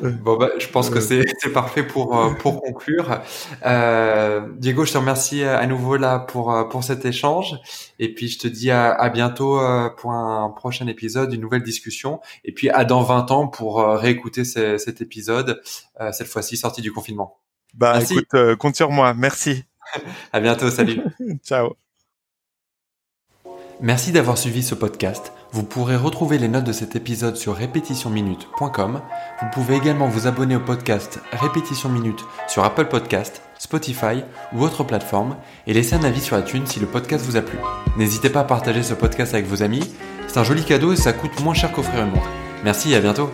Bon, 0.00 0.36
bah, 0.36 0.50
je 0.58 0.68
pense 0.68 0.90
que 0.90 1.00
c'est 1.00 1.24
parfait 1.52 1.82
pour 1.82 2.18
euh, 2.18 2.34
pour 2.34 2.60
conclure. 2.60 3.20
Euh, 3.64 4.46
Diego, 4.56 4.84
je 4.84 4.92
te 4.92 4.98
remercie 4.98 5.42
à 5.42 5.66
nouveau 5.66 5.96
là 5.96 6.18
pour 6.18 6.52
euh, 6.52 6.64
pour 6.64 6.84
cet 6.84 7.04
échange 7.04 7.56
et 7.98 8.12
puis 8.12 8.28
je 8.28 8.38
te 8.38 8.48
dis 8.48 8.70
à, 8.70 8.92
à 8.92 9.08
bientôt 9.08 9.60
pour 9.96 10.12
un 10.12 10.50
prochain 10.50 10.86
épisode, 10.86 11.32
une 11.32 11.40
nouvelle 11.40 11.62
discussion 11.62 12.20
et 12.44 12.52
puis 12.52 12.68
à 12.70 12.84
dans 12.84 13.02
20 13.02 13.30
ans 13.30 13.48
pour 13.48 13.82
réécouter 13.82 14.44
cet 14.44 15.00
épisode 15.00 15.60
cette 16.12 16.28
fois-ci 16.28 16.56
sorti 16.56 16.82
du 16.82 16.92
confinement. 16.92 17.38
Bah 17.74 18.00
écoute, 18.02 18.56
compte 18.58 18.76
sur 18.76 18.90
moi. 18.90 19.14
Merci. 19.14 19.64
à 20.32 20.40
bientôt. 20.40 20.70
Salut. 20.70 21.00
Ciao. 21.44 21.76
Merci 23.80 24.12
d'avoir 24.12 24.36
suivi 24.36 24.62
ce 24.62 24.74
podcast. 24.74 25.32
Vous 25.50 25.62
pourrez 25.62 25.96
retrouver 25.96 26.36
les 26.36 26.48
notes 26.48 26.64
de 26.64 26.72
cet 26.72 26.94
épisode 26.94 27.36
sur 27.36 27.54
répétitionminute.com. 27.56 29.00
Vous 29.40 29.46
pouvez 29.52 29.76
également 29.76 30.06
vous 30.06 30.26
abonner 30.26 30.56
au 30.56 30.60
podcast 30.60 31.20
Répétition 31.32 31.88
Minute 31.88 32.20
sur 32.48 32.64
Apple 32.64 32.84
Podcast, 32.84 33.40
Spotify 33.58 34.22
ou 34.52 34.62
autre 34.62 34.84
plateforme 34.84 35.36
et 35.66 35.72
laisser 35.72 35.94
un 35.94 36.04
avis 36.04 36.20
sur 36.20 36.38
iTunes 36.38 36.66
si 36.66 36.80
le 36.80 36.86
podcast 36.86 37.24
vous 37.24 37.36
a 37.36 37.42
plu. 37.42 37.58
N'hésitez 37.96 38.28
pas 38.28 38.40
à 38.40 38.44
partager 38.44 38.82
ce 38.82 38.94
podcast 38.94 39.32
avec 39.32 39.46
vos 39.46 39.62
amis. 39.62 39.94
C'est 40.26 40.38
un 40.38 40.44
joli 40.44 40.64
cadeau 40.64 40.92
et 40.92 40.96
ça 40.96 41.14
coûte 41.14 41.40
moins 41.42 41.54
cher 41.54 41.72
qu'offrir 41.72 42.04
une 42.04 42.10
montre. 42.10 42.28
Merci 42.62 42.92
et 42.92 42.96
à 42.96 43.00
bientôt. 43.00 43.30